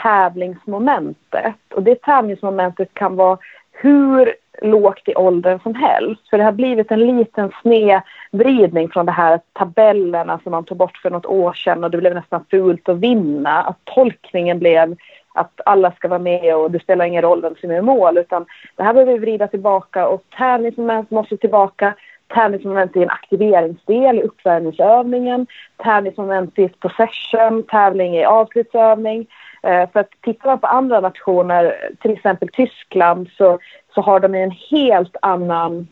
tävlingsmomentet. 0.03 1.55
Och 1.75 1.83
det 1.83 2.03
tävlingsmomentet 2.03 2.95
kan 2.95 3.17
vara 3.17 3.39
hur 3.73 4.35
lågt 4.63 5.09
i 5.09 5.15
åldern 5.15 5.61
som 5.61 5.75
helst. 5.75 6.29
För 6.31 6.39
det 6.39 6.45
har 6.45 6.53
blivit 6.53 6.91
en 6.91 7.07
liten 7.19 7.53
snedvridning 7.63 8.89
från 8.89 9.07
de 9.07 9.13
här 9.13 9.41
tabellerna 9.53 10.41
som 10.43 10.53
man 10.53 10.65
tog 10.65 10.79
bort 10.79 10.97
för 10.97 11.11
något 11.11 11.27
år 11.27 11.53
sedan 11.53 11.85
och 11.85 11.91
det 11.91 11.99
blev 11.99 12.15
nästan 12.15 12.45
fult 12.51 12.89
att 12.89 12.97
vinna. 12.97 13.63
Att 13.63 13.79
tolkningen 13.85 14.59
blev 14.59 14.97
att 15.35 15.61
alla 15.67 15.93
ska 15.93 16.09
vara 16.09 16.19
med 16.19 16.57
och 16.57 16.71
det 16.71 16.81
spelar 16.81 17.05
ingen 17.05 17.23
roll 17.23 17.43
vem 17.43 17.55
som 17.61 17.71
är 17.71 17.83
mål 17.83 18.19
utan 18.19 18.47
det 18.77 18.83
här 18.83 18.93
behöver 18.93 19.13
vi 19.13 19.19
vrida 19.19 19.49
tillbaka 19.49 20.09
och 20.09 20.23
tävlingsmoment 20.39 21.11
måste 21.11 21.37
tillbaka. 21.37 21.95
Tävlingsmoment 22.29 22.97
i 22.97 23.03
en 23.03 23.11
aktiveringsdel 23.11 24.19
i 24.19 24.23
uppvärmningsövningen. 24.23 25.47
Tävlingsmoment 25.77 26.59
i 26.59 26.69
possession, 26.69 27.63
tävling 27.63 28.17
i 28.17 28.25
avslutsövning. 28.25 29.27
Eh, 29.63 29.91
för 29.91 30.01
att 30.01 30.11
tittar 30.21 30.49
man 30.49 30.59
på 30.59 30.67
andra 30.67 31.01
nationer, 31.01 31.91
till 32.01 32.11
exempel 32.11 32.49
Tyskland, 32.53 33.29
så, 33.37 33.59
så 33.95 34.01
har 34.01 34.21
de 34.21 34.35
en 34.35 34.55
helt 34.71 35.17
annan 35.23 35.89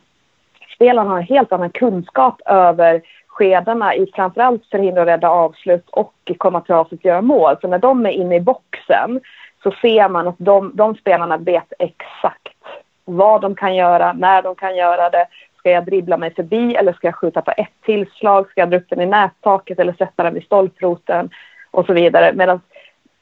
spelarna 0.74 1.10
har 1.10 1.18
en 1.18 1.22
helt 1.22 1.52
annan 1.52 1.70
kunskap 1.70 2.40
över 2.46 3.02
skedena 3.26 3.94
i 3.94 4.06
framförallt 4.14 4.66
förhindra 4.70 5.00
och 5.00 5.06
rädda 5.06 5.28
avslut 5.28 5.90
och 5.90 6.14
komma 6.38 6.60
till 6.60 6.74
avslut 6.74 7.00
och 7.00 7.06
göra 7.06 7.22
mål. 7.22 7.56
Så 7.60 7.68
när 7.68 7.78
de 7.78 8.06
är 8.06 8.10
inne 8.10 8.36
i 8.36 8.40
boxen 8.40 9.20
så 9.62 9.70
ser 9.82 10.08
man 10.08 10.28
att 10.28 10.38
de, 10.38 10.72
de 10.74 10.94
spelarna 10.94 11.36
vet 11.36 11.72
exakt 11.78 12.48
vad 13.04 13.40
de 13.40 13.54
kan 13.54 13.74
göra, 13.74 14.12
när 14.12 14.42
de 14.42 14.54
kan 14.54 14.76
göra 14.76 15.10
det. 15.10 15.26
Ska 15.64 15.70
jag 15.70 15.84
dribbla 15.84 16.16
mig 16.16 16.34
förbi 16.34 16.74
eller 16.74 16.92
ska 16.92 17.06
jag 17.06 17.14
skjuta 17.14 17.42
på 17.42 17.52
ett 17.56 17.82
tillslag? 17.84 18.50
Ska 18.50 18.60
jag 18.60 18.70
dra 18.70 18.76
upp 18.76 18.88
den 18.88 19.00
i 19.00 19.06
nättaket 19.06 19.78
eller 19.78 19.92
sätta 19.92 20.22
den 20.22 20.34
vid 20.34 20.44
stolproten? 20.44 21.30
Och 21.70 21.86
så 21.86 21.92
vidare. 21.92 22.32
Medan 22.34 22.60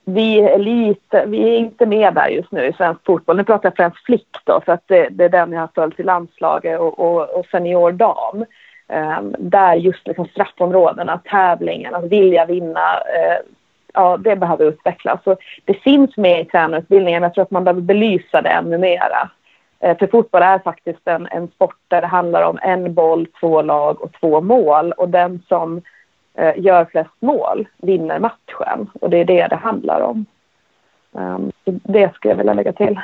vi 0.04 0.40
är 0.40 0.58
lite, 0.58 1.24
vi 1.26 1.54
är 1.54 1.58
inte 1.58 1.86
med 1.86 2.14
där 2.14 2.28
just 2.28 2.52
nu 2.52 2.66
i 2.66 2.72
svensk 2.72 3.00
fotboll. 3.06 3.36
Nu 3.36 3.44
pratar 3.44 3.68
jag 3.68 3.76
främst 3.76 4.04
flick 4.04 4.36
då, 4.44 4.60
för 4.64 4.72
att 4.72 4.82
det, 4.86 5.08
det 5.08 5.24
är 5.24 5.28
den 5.28 5.52
jag 5.52 5.60
har 5.60 5.68
följt 5.74 6.00
i 6.00 6.02
landslaget 6.02 6.80
och, 6.80 6.98
och, 6.98 7.30
och 7.30 7.46
senior 7.46 7.92
dam. 7.92 8.36
Um, 8.36 8.44
ehm, 8.88 9.34
där 9.38 9.74
just 9.74 10.06
liksom 10.06 10.26
straffområdena, 10.26 11.20
tävlingen, 11.24 11.94
att 11.94 12.04
vilja 12.04 12.46
vinna, 12.46 12.96
uh, 12.96 13.46
ja, 13.94 14.16
det 14.16 14.36
behöver 14.36 14.64
utvecklas. 14.64 15.20
Så 15.24 15.36
det 15.64 15.74
finns 15.74 16.16
med 16.16 16.40
i 16.40 16.44
tränarutbildningen, 16.44 17.20
men 17.20 17.26
jag 17.28 17.34
tror 17.34 17.42
att 17.42 17.50
man 17.50 17.64
behöver 17.64 17.82
belysa 17.82 18.42
det 18.42 18.48
ännu 18.48 18.78
mera. 18.78 19.30
Eh, 19.82 19.98
för 19.98 20.06
fotboll 20.06 20.42
är 20.42 20.58
faktiskt 20.58 21.08
en, 21.08 21.28
en 21.30 21.48
sport 21.48 21.78
där 21.88 22.00
det 22.00 22.06
handlar 22.06 22.42
om 22.42 22.58
en 22.62 22.94
boll, 22.94 23.26
två 23.40 23.62
lag 23.62 24.02
och 24.02 24.12
två 24.20 24.40
mål. 24.40 24.92
Och 24.92 25.08
den 25.08 25.42
som 25.48 25.82
eh, 26.34 26.52
gör 26.56 26.84
flest 26.84 27.16
mål 27.20 27.68
vinner 27.76 28.18
matchen. 28.18 28.90
Och 29.00 29.10
det 29.10 29.18
är 29.18 29.24
det 29.24 29.46
det 29.46 29.56
handlar 29.56 30.00
om. 30.00 30.26
Um, 31.12 31.52
det 31.64 32.14
skulle 32.14 32.32
jag 32.32 32.38
vilja 32.38 32.54
lägga 32.54 32.72
till. 32.72 33.00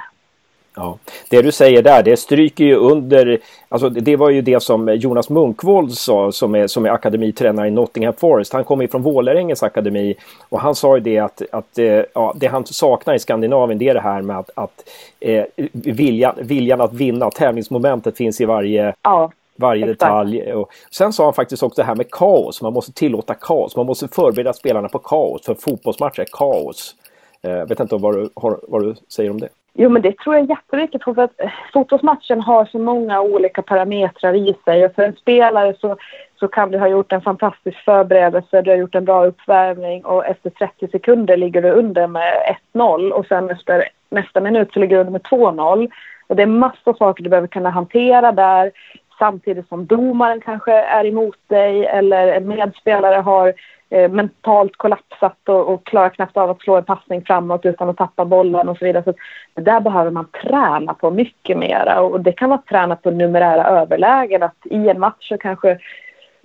Ja. 0.79 0.99
Det 1.31 1.43
du 1.43 1.53
säger 1.53 1.83
där, 1.83 2.03
det 2.03 2.17
stryker 2.17 2.65
ju 2.65 2.75
under, 2.75 3.39
alltså 3.69 3.89
det 3.89 4.17
var 4.17 4.31
ju 4.31 4.43
det 4.43 4.63
som 4.63 4.95
Jonas 4.95 5.31
Munkvold 5.31 5.93
sa 5.93 6.33
som 6.33 6.55
är, 6.55 6.67
som 6.67 6.87
är 6.87 6.91
akademitränare 6.91 7.69
i 7.69 7.71
Nottingham 7.71 8.15
Forest. 8.15 8.53
Han 8.53 8.65
kommer 8.65 8.85
ju 8.85 8.89
från 8.89 9.03
Vålerengens 9.03 9.63
akademi 9.63 10.15
och 10.49 10.61
han 10.61 10.75
sa 10.75 10.97
ju 10.97 11.03
det 11.03 11.19
att, 11.19 11.43
att 11.53 11.79
eh, 11.79 12.03
ja, 12.15 12.35
det 12.37 12.47
han 12.47 12.67
saknar 12.67 13.15
i 13.15 13.19
Skandinavien 13.19 13.79
det 13.79 13.89
är 13.89 13.95
det 13.95 14.01
här 14.01 14.23
med 14.23 14.39
att, 14.39 14.51
att 14.55 14.89
eh, 15.21 15.45
viljan, 15.73 16.35
viljan 16.39 16.81
att 16.81 16.93
vinna, 16.93 17.31
tävlingsmomentet 17.31 18.17
finns 18.17 18.41
i 18.41 18.45
varje 18.45 18.95
ja. 19.03 19.31
Varje 19.61 19.83
Exakt. 19.83 20.01
detalj. 20.01 20.53
Och 20.53 20.71
sen 20.91 21.13
sa 21.13 21.25
han 21.25 21.35
faktiskt 21.35 21.63
också 21.63 21.83
det 21.83 21.87
här 21.87 21.95
med 21.95 22.11
kaos. 22.11 22.63
Man 22.63 22.73
måste 22.73 22.93
tillåta 22.93 23.35
kaos. 23.35 23.77
Man 23.77 23.87
måste 23.87 24.09
förbereda 24.09 24.53
spelarna 24.53 24.89
på 24.89 24.99
kaos. 24.99 25.45
För 25.45 25.55
fotbollsmatcher 25.55 26.21
är 26.21 26.27
kaos. 26.33 26.95
Jag 27.41 27.61
eh, 27.61 27.67
vet 27.67 27.81
inte 27.81 27.97
vad 27.97 28.15
du, 28.15 28.29
vad 28.69 28.83
du 28.83 28.95
säger 29.09 29.31
om 29.31 29.41
det. 29.41 29.49
Jo, 29.81 29.89
men 29.89 30.03
det 30.03 30.19
tror 30.19 30.35
jag 30.35 30.45
är 30.45 30.49
jätteviktigt 30.49 31.05
för 31.05 31.21
att 31.21 31.41
eh, 31.41 31.51
fotbollsmatchen 31.73 32.41
har 32.41 32.65
så 32.65 32.79
många 32.79 33.21
olika 33.21 33.63
parametrar 33.63 34.35
i 34.35 34.55
sig 34.65 34.85
och 34.85 34.95
för 34.95 35.03
en 35.03 35.17
spelare 35.17 35.75
så, 35.81 35.97
så 36.41 36.49
kan 36.49 36.71
du 36.71 36.79
ha 36.79 36.89
gjort 36.89 37.13
en 37.13 37.21
fantastisk 37.21 37.85
förberedelse, 37.85 38.63
du 38.63 38.71
har 38.71 38.77
gjort 38.77 38.95
en 38.95 39.05
bra 39.05 39.27
uppvärmning 39.27 40.05
och 40.05 40.27
efter 40.27 40.51
30 40.51 40.89
sekunder 40.89 41.37
ligger 41.37 41.63
du 41.63 41.71
under 41.71 42.07
med 42.07 42.57
1-0 42.75 43.11
och 43.11 43.27
sen 43.27 43.51
efter 43.51 43.89
nästa 44.11 44.41
minut 44.41 44.73
så 44.73 44.81
ligger 44.81 44.97
du 44.97 45.01
under 45.01 45.13
med 45.13 45.23
2-0. 45.23 45.89
Och 46.27 46.37
det 46.37 46.43
är 46.43 46.47
massor 46.47 46.91
av 46.91 46.95
saker 46.95 47.25
du 47.25 47.31
behöver 47.31 47.49
kunna 47.49 47.71
hantera 47.71 48.33
där 48.33 48.71
samtidigt 49.19 49.69
som 49.69 49.87
domaren 49.87 50.41
kanske 50.41 50.73
är 50.73 51.05
emot 51.07 51.39
dig 51.47 51.87
eller 51.87 52.29
en 52.29 52.49
medspelare 52.49 53.17
har 53.17 53.55
eh, 53.91 54.11
mentalt 54.11 54.77
kollapsat 54.77 55.49
och, 55.49 55.69
och 55.73 55.87
klarar 55.87 56.09
knappt 56.09 56.37
av 56.37 56.51
att 56.51 56.61
slå 56.61 56.77
en 56.77 56.85
passning 56.85 57.25
framåt 57.25 57.67
utan 57.67 57.89
att 57.89 57.97
tappa 57.97 58.25
bollen 58.25 58.69
och 58.69 58.79
så 58.79 58.85
vidare. 58.85 59.05
Så 59.05 59.15
det 59.55 59.63
där 59.63 59.81
behöver 59.81 60.11
man 60.11 60.27
träna 60.43 60.95
på 60.95 61.11
mycket 61.11 61.59
mera 61.59 62.01
och 62.01 62.21
det 62.21 62.33
kan 62.33 62.51
vara 62.51 62.63
träna 62.69 62.97
på 62.97 63.11
numerära 63.11 63.65
överlägen. 63.67 64.43
Att 64.43 64.57
i 64.65 64.89
en 64.89 65.01
match 65.01 65.29
så 65.29 65.39
kanske 65.39 65.79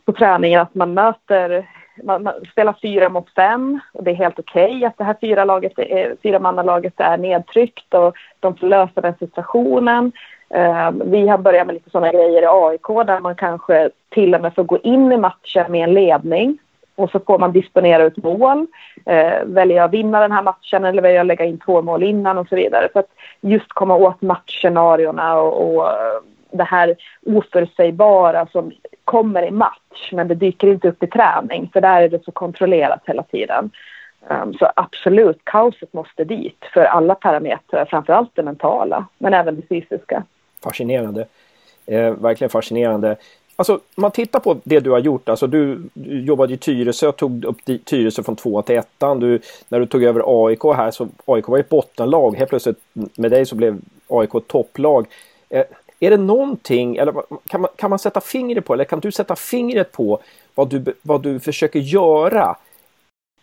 på 0.05 0.13
träningen 0.13 0.61
att 0.61 0.75
man 0.75 0.93
möter 0.93 1.65
man, 2.03 2.23
man 2.23 2.33
spelar 2.51 2.75
fyra 2.81 3.09
mot 3.09 3.33
fem 3.33 3.79
och 3.93 4.03
det 4.03 4.11
är 4.11 4.15
helt 4.15 4.39
okej 4.39 4.75
okay 4.75 4.85
att 4.85 4.97
det 4.97 5.03
här 5.03 5.15
fyra, 5.21 5.45
laget, 5.45 5.73
eh, 5.77 6.11
fyra 6.23 6.39
mannalaget 6.39 6.93
är 6.97 7.17
nedtryckt 7.17 7.93
och 7.93 8.15
de 8.39 8.57
får 8.57 8.67
lösa 8.67 9.01
den 9.01 9.15
situationen. 9.19 10.11
Eh, 10.53 10.91
vi 10.91 11.27
har 11.27 11.37
börjat 11.37 11.67
med 11.67 11.73
lite 11.73 11.89
sådana 11.89 12.11
grejer 12.11 12.41
i 12.41 12.45
AIK 12.45 13.07
där 13.07 13.19
man 13.19 13.35
kanske 13.35 13.89
till 14.09 14.35
och 14.35 14.41
med 14.41 14.55
får 14.55 14.63
gå 14.63 14.77
in 14.77 15.11
i 15.11 15.17
matchen 15.17 15.71
med 15.71 15.83
en 15.83 15.93
ledning 15.93 16.57
och 16.95 17.09
så 17.09 17.19
får 17.19 17.39
man 17.39 17.51
disponera 17.51 18.03
ut 18.03 18.17
mål. 18.17 18.67
Eh, 19.05 19.43
väljer 19.45 19.77
jag 19.77 19.85
att 19.85 19.93
vinna 19.93 20.19
den 20.19 20.31
här 20.31 20.43
matchen 20.43 20.85
eller 20.85 21.01
väljer 21.01 21.15
jag 21.15 21.23
att 21.23 21.27
lägga 21.27 21.45
in 21.45 21.59
två 21.59 21.81
mål 21.81 22.03
innan 22.03 22.37
och 22.37 22.47
så 22.47 22.55
vidare. 22.55 22.89
För 22.93 22.99
att 22.99 23.11
just 23.41 23.73
komma 23.73 23.95
åt 23.95 24.21
matchscenarierna 24.21 25.39
och, 25.39 25.75
och 25.75 25.87
eh, 25.87 26.21
det 26.51 26.63
här 26.63 26.95
oförutsägbara 27.25 28.47
som 28.47 28.71
kommer 29.05 29.43
i 29.43 29.51
match 29.51 30.11
men 30.11 30.27
det 30.27 30.35
dyker 30.35 30.67
inte 30.67 30.89
upp 30.89 31.03
i 31.03 31.07
träning 31.07 31.69
för 31.73 31.81
där 31.81 32.01
är 32.01 32.09
det 32.09 32.25
så 32.25 32.31
kontrollerat 32.31 33.01
hela 33.05 33.23
tiden. 33.23 33.71
Um, 34.27 34.53
så 34.53 34.71
absolut, 34.75 35.39
kaoset 35.43 35.93
måste 35.93 36.23
dit 36.23 36.65
för 36.73 36.83
alla 36.85 37.15
parametrar, 37.15 37.85
framförallt 37.85 38.35
det 38.35 38.43
mentala 38.43 39.05
men 39.17 39.33
även 39.33 39.55
det 39.55 39.67
fysiska. 39.67 40.23
Fascinerande. 40.63 41.27
Eh, 41.85 42.11
verkligen 42.11 42.49
fascinerande. 42.49 43.15
Alltså, 43.55 43.79
man 43.95 44.11
tittar 44.11 44.39
på 44.39 44.57
det 44.63 44.79
du 44.79 44.91
har 44.91 44.99
gjort. 44.99 45.29
Alltså, 45.29 45.47
du, 45.47 45.89
du 45.93 46.21
jobbade 46.21 46.53
i 46.53 46.57
Tyresö 46.57 47.11
tog 47.11 47.45
upp 47.45 47.85
Tyresö 47.85 48.23
från 48.23 48.35
två 48.35 48.61
till 48.61 48.75
ettan. 48.77 49.19
Du, 49.19 49.39
när 49.69 49.79
du 49.79 49.85
tog 49.85 50.03
över 50.03 50.47
AIK 50.47 50.63
här 50.63 50.91
så 50.91 51.07
AIK 51.25 51.47
var 51.47 51.57
ett 51.57 51.69
bottenlag. 51.69 52.37
Helt 52.37 52.49
plötsligt 52.49 52.79
med 52.93 53.31
dig 53.31 53.45
så 53.45 53.55
blev 53.55 53.77
AIK 54.07 54.35
ett 54.35 54.47
topplag. 54.47 55.07
Eh, 55.49 55.65
är 55.99 56.09
det 56.09 56.17
någonting, 56.17 56.95
eller 56.95 57.13
kan 57.47 57.61
man, 57.61 57.69
kan 57.75 57.89
man 57.89 57.99
sätta 57.99 58.21
fingret 58.21 58.65
på, 58.65 58.73
eller 58.73 58.83
kan 58.83 58.99
du 58.99 59.11
sätta 59.11 59.35
fingret 59.35 59.91
på 59.91 60.19
vad 60.55 60.69
du, 60.69 60.93
vad 61.01 61.23
du 61.23 61.39
försöker 61.39 61.79
göra? 61.79 62.55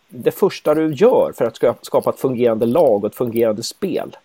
Det 0.08 0.30
första 0.30 0.74
du 0.74 0.94
gör 0.94 1.32
för 1.36 1.44
att 1.44 1.84
skapa 1.86 2.10
ett 2.10 2.20
fungerande 2.20 2.66
lag 2.66 3.04
och 3.04 3.10
ett 3.10 3.16
fungerande 3.16 3.62
spel 3.62 4.16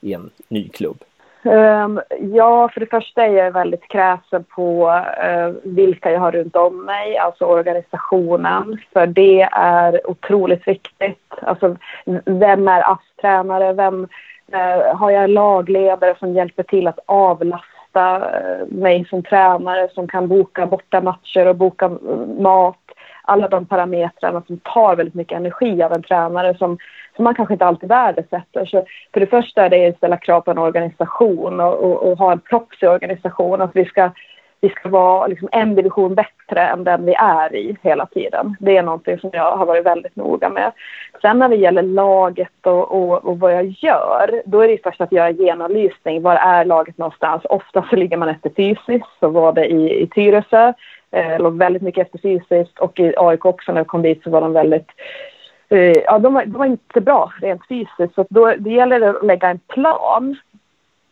i 0.00 0.12
en 0.12 0.30
ny 0.48 0.68
klubb? 0.68 1.04
Um, 1.46 2.00
ja, 2.20 2.68
för 2.68 2.80
det 2.80 2.86
första 2.86 3.24
är 3.24 3.32
jag 3.32 3.50
väldigt 3.50 3.88
kräsen 3.88 4.44
på 4.44 4.88
uh, 5.24 5.54
vilka 5.62 6.12
jag 6.12 6.20
har 6.20 6.32
runt 6.32 6.56
om 6.56 6.84
mig, 6.84 7.18
alltså 7.18 7.44
organisationen. 7.44 8.78
För 8.92 9.06
det 9.06 9.42
är 9.52 10.10
otroligt 10.10 10.68
viktigt. 10.68 11.32
Alltså, 11.42 11.76
vem 12.24 12.68
är 12.68 12.92
ASS-tränare? 12.92 13.72
Vem 13.72 14.08
uh, 14.54 14.96
har 14.96 15.10
jag 15.10 15.30
lagledare 15.30 16.14
som 16.18 16.32
hjälper 16.32 16.62
till 16.62 16.86
att 16.86 16.98
avlasta 17.06 18.18
uh, 18.18 18.66
mig 18.68 19.06
som 19.10 19.22
tränare 19.22 19.88
som 19.94 20.08
kan 20.08 20.28
boka 20.28 20.66
borta 20.66 21.00
matcher 21.00 21.46
och 21.46 21.56
boka 21.56 21.88
mat? 22.38 22.83
Alla 23.24 23.48
de 23.48 23.66
parametrarna 23.66 24.42
som 24.46 24.58
tar 24.58 24.96
väldigt 24.96 25.14
mycket 25.14 25.36
energi 25.36 25.82
av 25.82 25.92
en 25.92 26.02
tränare 26.02 26.54
som 26.58 26.78
som 27.16 27.24
man 27.24 27.34
kanske 27.34 27.54
inte 27.54 27.66
alltid 27.66 27.88
värdesätter. 27.88 28.66
Så 28.66 28.84
för 29.12 29.20
det 29.20 29.26
första 29.26 29.64
är 29.64 29.70
det 29.70 29.88
att 29.88 29.96
ställa 29.96 30.16
krav 30.16 30.40
på 30.40 30.50
en 30.50 30.58
organisation 30.58 31.60
och, 31.60 31.74
och, 31.74 32.10
och 32.10 32.18
ha 32.18 32.32
en 32.32 32.40
proffsig 32.40 32.88
organisation. 32.88 33.60
Att 33.60 33.76
vi 33.76 33.84
ska, 33.84 34.10
vi 34.60 34.68
ska 34.68 34.88
vara 34.88 35.26
liksom 35.26 35.48
en 35.52 35.74
division 35.74 36.14
bättre 36.14 36.60
än 36.60 36.84
den 36.84 37.04
vi 37.04 37.14
är 37.14 37.54
i 37.56 37.76
hela 37.82 38.06
tiden. 38.06 38.56
Det 38.60 38.76
är 38.76 38.82
någonting 38.82 39.18
som 39.18 39.30
jag 39.32 39.56
har 39.56 39.66
varit 39.66 39.86
väldigt 39.86 40.16
noga 40.16 40.48
med. 40.48 40.72
Sen 41.22 41.38
när 41.38 41.48
det 41.48 41.56
gäller 41.56 41.82
laget 41.82 42.66
och, 42.66 42.92
och, 42.92 43.24
och 43.24 43.38
vad 43.38 43.54
jag 43.54 43.66
gör, 43.66 44.42
då 44.46 44.60
är 44.60 44.68
det 44.68 44.82
först 44.82 45.00
att 45.00 45.12
göra 45.12 45.30
genomlysning. 45.30 46.22
Var 46.22 46.36
är 46.36 46.64
laget 46.64 46.98
någonstans? 46.98 47.42
Ofta 47.44 47.84
så 47.90 47.96
ligger 47.96 48.16
man 48.16 48.28
efter 48.28 48.50
fysiskt, 48.50 49.18
så 49.20 49.28
var 49.28 49.52
det 49.52 49.66
i, 49.66 50.02
i 50.02 50.06
Tyresö. 50.06 50.72
Eh, 51.14 51.38
låg 51.38 51.58
väldigt 51.58 51.82
mycket 51.82 52.06
efter 52.06 52.18
fysiskt 52.18 52.78
och 52.78 53.00
i 53.00 53.14
AIK 53.16 53.44
också 53.44 53.72
när 53.72 53.80
jag 53.80 53.86
kom 53.86 54.02
dit 54.02 54.22
så 54.22 54.30
var 54.30 54.40
de 54.40 54.52
väldigt 54.52 54.88
Eh, 55.68 56.02
ja, 56.06 56.18
de, 56.18 56.34
var, 56.34 56.44
de 56.44 56.58
var 56.58 56.66
inte 56.66 57.00
bra 57.00 57.32
rent 57.40 57.68
fysiskt. 57.68 58.14
Så 58.14 58.26
då, 58.30 58.54
det 58.58 58.70
gäller 58.70 59.00
att 59.00 59.26
lägga 59.26 59.48
en 59.48 59.58
plan. 59.58 60.36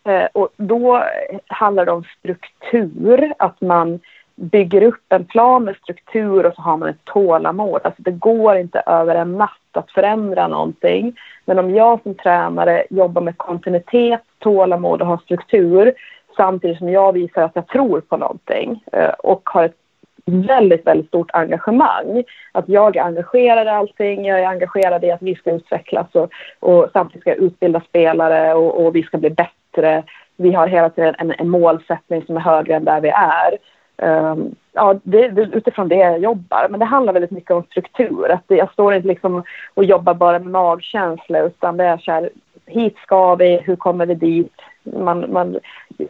Eh, 0.04 0.24
och 0.32 0.48
då 0.56 1.04
handlar 1.46 1.86
det 1.86 1.92
om 1.92 2.04
struktur, 2.18 3.34
att 3.38 3.60
man 3.60 4.00
bygger 4.34 4.82
upp 4.82 5.04
en 5.08 5.24
plan 5.24 5.64
med 5.64 5.76
struktur 5.76 6.46
och 6.46 6.54
så 6.54 6.62
har 6.62 6.76
man 6.76 6.88
ett 6.88 7.04
tålamod. 7.04 7.80
Alltså 7.84 8.02
det 8.02 8.10
går 8.10 8.56
inte 8.56 8.82
över 8.86 9.14
en 9.14 9.32
natt 9.32 9.50
att 9.72 9.90
förändra 9.90 10.48
någonting. 10.48 11.16
Men 11.44 11.58
om 11.58 11.74
jag 11.74 12.02
som 12.02 12.14
tränare 12.14 12.84
jobbar 12.90 13.22
med 13.22 13.38
kontinuitet, 13.38 14.22
tålamod 14.38 15.00
och 15.00 15.06
har 15.06 15.16
struktur 15.16 15.92
samtidigt 16.36 16.78
som 16.78 16.88
jag 16.88 17.12
visar 17.12 17.42
att 17.42 17.54
jag 17.56 17.66
tror 17.66 18.00
på 18.00 18.16
någonting 18.16 18.84
eh, 18.92 19.10
och 19.10 19.48
har 19.52 19.64
ett 19.64 19.81
väldigt, 20.24 20.86
väldigt 20.86 21.08
stort 21.08 21.30
engagemang. 21.32 22.24
Att 22.52 22.68
jag 22.68 22.96
är 22.96 23.02
engagerad 23.02 23.66
i 23.66 23.70
allting, 23.70 24.26
jag 24.26 24.40
är 24.40 24.46
engagerad 24.46 25.04
i 25.04 25.10
att 25.10 25.22
vi 25.22 25.34
ska 25.34 25.50
utvecklas 25.50 26.06
och, 26.12 26.30
och 26.60 26.88
samtidigt 26.92 27.20
ska 27.20 27.30
jag 27.30 27.38
utbilda 27.38 27.80
spelare 27.80 28.54
och, 28.54 28.84
och, 28.84 28.96
vi 28.96 29.02
ska 29.02 29.18
bli 29.18 29.30
bättre. 29.30 30.02
Vi 30.36 30.52
har 30.52 30.66
hela 30.66 30.90
tiden 30.90 31.14
en, 31.18 31.34
en 31.38 31.48
målsättning 31.48 32.22
som 32.26 32.36
är 32.36 32.40
högre 32.40 32.74
än 32.74 32.84
där 32.84 33.00
vi 33.00 33.08
är. 33.08 33.58
Um, 33.96 34.54
ja, 34.72 35.00
det, 35.02 35.28
det, 35.28 35.42
utifrån 35.42 35.88
det 35.88 35.96
jag 35.96 36.18
jobbar. 36.18 36.66
Men 36.70 36.80
det 36.80 36.86
handlar 36.86 37.12
väldigt 37.12 37.30
mycket 37.30 37.50
om 37.50 37.62
struktur. 37.62 38.30
Att 38.30 38.44
jag 38.46 38.72
står 38.72 38.94
inte 38.94 39.08
liksom 39.08 39.42
och 39.74 39.84
jobbar 39.84 40.14
bara 40.14 40.38
med 40.38 40.52
magkänsla 40.52 41.38
utan 41.38 41.76
det 41.76 41.84
är 41.84 41.98
så 41.98 42.12
här, 42.12 42.30
hit 42.66 42.96
ska 42.98 43.34
vi, 43.34 43.56
hur 43.56 43.76
kommer 43.76 44.06
vi 44.06 44.14
dit? 44.14 44.52
Man, 44.82 45.32
man, 45.32 45.58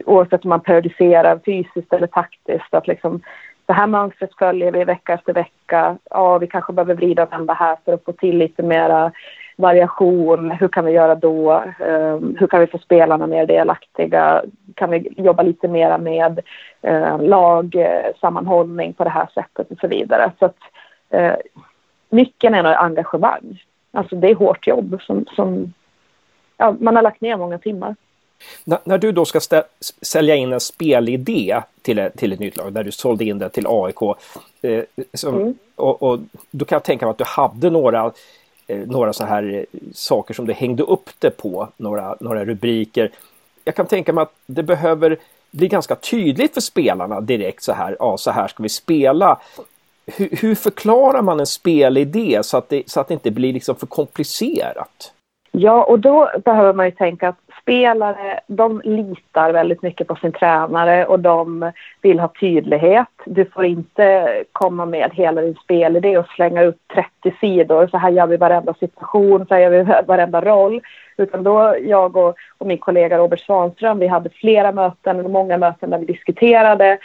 oavsett 0.05 0.43
om 0.43 0.49
man 0.49 0.59
periodiserar 0.59 1.39
fysiskt 1.45 1.93
eller 1.93 2.07
taktiskt. 2.07 2.73
Att 2.73 2.87
liksom, 2.87 3.21
det 3.65 3.73
här 3.73 3.87
mönstret 3.87 4.31
följer 4.39 4.71
vi 4.71 4.83
vecka 4.83 5.13
efter 5.13 5.33
vecka. 5.33 5.97
Ja, 6.09 6.37
vi 6.37 6.47
kanske 6.47 6.73
behöver 6.73 6.95
vrida 6.95 7.23
och 7.23 7.31
vända 7.31 7.53
här 7.53 7.77
för 7.85 7.93
att 7.93 8.03
få 8.05 8.11
till 8.11 8.37
lite 8.37 8.63
mera 8.63 9.11
variation. 9.55 10.51
Hur 10.51 10.67
kan 10.67 10.85
vi 10.85 10.91
göra 10.91 11.15
då? 11.15 11.63
Um, 11.79 12.35
hur 12.39 12.47
kan 12.47 12.59
vi 12.59 12.67
få 12.67 12.77
spelarna 12.77 13.27
mer 13.27 13.45
delaktiga? 13.45 14.43
Kan 14.75 14.89
vi 14.89 15.13
jobba 15.17 15.43
lite 15.43 15.67
mera 15.67 15.97
med 15.97 16.39
uh, 16.87 17.21
lagsammanhållning 17.21 18.93
på 18.93 19.03
det 19.03 19.09
här 19.09 19.27
sättet 19.33 19.71
och 19.71 19.77
så 19.81 19.87
vidare. 19.87 20.31
Så 20.39 20.45
att, 20.45 20.57
uh, 21.13 21.35
nyckeln 22.09 22.55
är 22.55 22.63
nog 22.63 22.73
engagemang. 22.73 23.63
Alltså 23.91 24.15
det 24.15 24.31
är 24.31 24.35
hårt 24.35 24.67
jobb 24.67 24.97
som, 25.01 25.25
som 25.35 25.73
ja, 26.57 26.75
man 26.79 26.95
har 26.95 27.03
lagt 27.03 27.21
ner 27.21 27.37
många 27.37 27.57
timmar. 27.57 27.95
N 28.65 28.77
när 28.83 28.97
du 28.97 29.11
då 29.11 29.25
ska 29.25 29.39
sälja 30.01 30.35
in 30.35 30.53
en 30.53 30.59
spelidé 30.59 31.61
till, 31.81 32.09
till 32.17 32.33
ett 32.33 32.39
nytt 32.39 32.57
lag, 32.57 32.73
där 32.73 32.83
du 32.83 32.91
sålde 32.91 33.25
in 33.25 33.39
det 33.39 33.49
till 33.49 33.65
AIK, 33.67 34.01
eh, 34.61 34.83
som, 35.13 35.35
mm. 35.35 35.55
och, 35.75 36.03
och, 36.03 36.19
då 36.51 36.65
kan 36.65 36.75
jag 36.75 36.83
tänka 36.83 37.05
mig 37.05 37.11
att 37.11 37.17
du 37.17 37.23
hade 37.23 37.69
några 37.69 38.11
eh, 38.67 38.77
några 38.77 39.13
så 39.13 39.25
här 39.25 39.53
eh, 39.53 39.79
saker 39.93 40.33
som 40.33 40.47
du 40.47 40.53
hängde 40.53 40.83
upp 40.83 41.09
det 41.19 41.29
på, 41.29 41.69
några, 41.77 42.15
några 42.19 42.45
rubriker. 42.45 43.11
Jag 43.63 43.75
kan 43.75 43.85
tänka 43.85 44.13
mig 44.13 44.21
att 44.21 44.33
det 44.45 44.63
behöver 44.63 45.17
bli 45.51 45.67
ganska 45.67 45.95
tydligt 45.95 46.53
för 46.53 46.61
spelarna 46.61 47.21
direkt 47.21 47.63
så 47.63 47.73
här, 47.73 47.97
ja 47.99 48.17
så 48.17 48.31
här 48.31 48.47
ska 48.47 48.63
vi 48.63 48.69
spela. 48.69 49.39
Hur, 50.05 50.29
hur 50.41 50.55
förklarar 50.55 51.21
man 51.21 51.39
en 51.39 51.45
spelidé 51.45 52.39
så 52.43 52.57
att 52.57 52.69
det, 52.69 52.83
så 52.89 52.99
att 52.99 53.07
det 53.07 53.13
inte 53.13 53.31
blir 53.31 53.53
liksom 53.53 53.75
för 53.75 53.87
komplicerat? 53.87 55.13
Ja, 55.51 55.83
och 55.83 55.99
då 55.99 56.31
behöver 56.45 56.73
man 56.73 56.85
ju 56.85 56.91
tänka 56.91 57.29
att 57.29 57.42
spelare, 57.63 58.39
de 58.47 58.81
litar 58.83 59.51
väldigt 59.51 59.81
mycket 59.81 60.07
på 60.07 60.15
sin 60.15 60.31
tränare 60.31 61.05
och 61.05 61.19
de 61.19 61.71
vill 62.01 62.19
ha 62.19 62.27
tydlighet. 62.39 63.07
Du 63.25 63.45
får 63.45 63.65
inte 63.65 64.29
komma 64.51 64.85
med 64.85 65.11
hela 65.13 65.41
din 65.41 65.55
spelidé 65.55 66.17
och 66.17 66.27
slänga 66.27 66.61
ut 66.61 66.77
30 66.93 67.37
sidor. 67.39 67.87
Så 67.87 67.97
här 67.97 68.09
gör 68.09 68.27
vi 68.27 68.37
varenda 68.37 68.73
situation, 68.73 69.45
så 69.47 69.53
här 69.53 69.61
gör 69.61 69.69
vi 69.69 69.83
varenda 70.07 70.41
roll. 70.41 70.81
Utan 71.17 71.43
då, 71.43 71.75
jag 71.81 72.17
och, 72.17 72.35
och 72.57 72.67
min 72.67 72.77
kollega 72.77 73.17
Robert 73.17 73.39
Svanström, 73.39 73.99
vi 73.99 74.07
hade 74.07 74.29
flera 74.29 74.71
möten, 74.71 75.31
många 75.31 75.57
möten 75.57 75.89
där 75.89 75.97
vi 75.97 76.05
diskuterade 76.05 76.97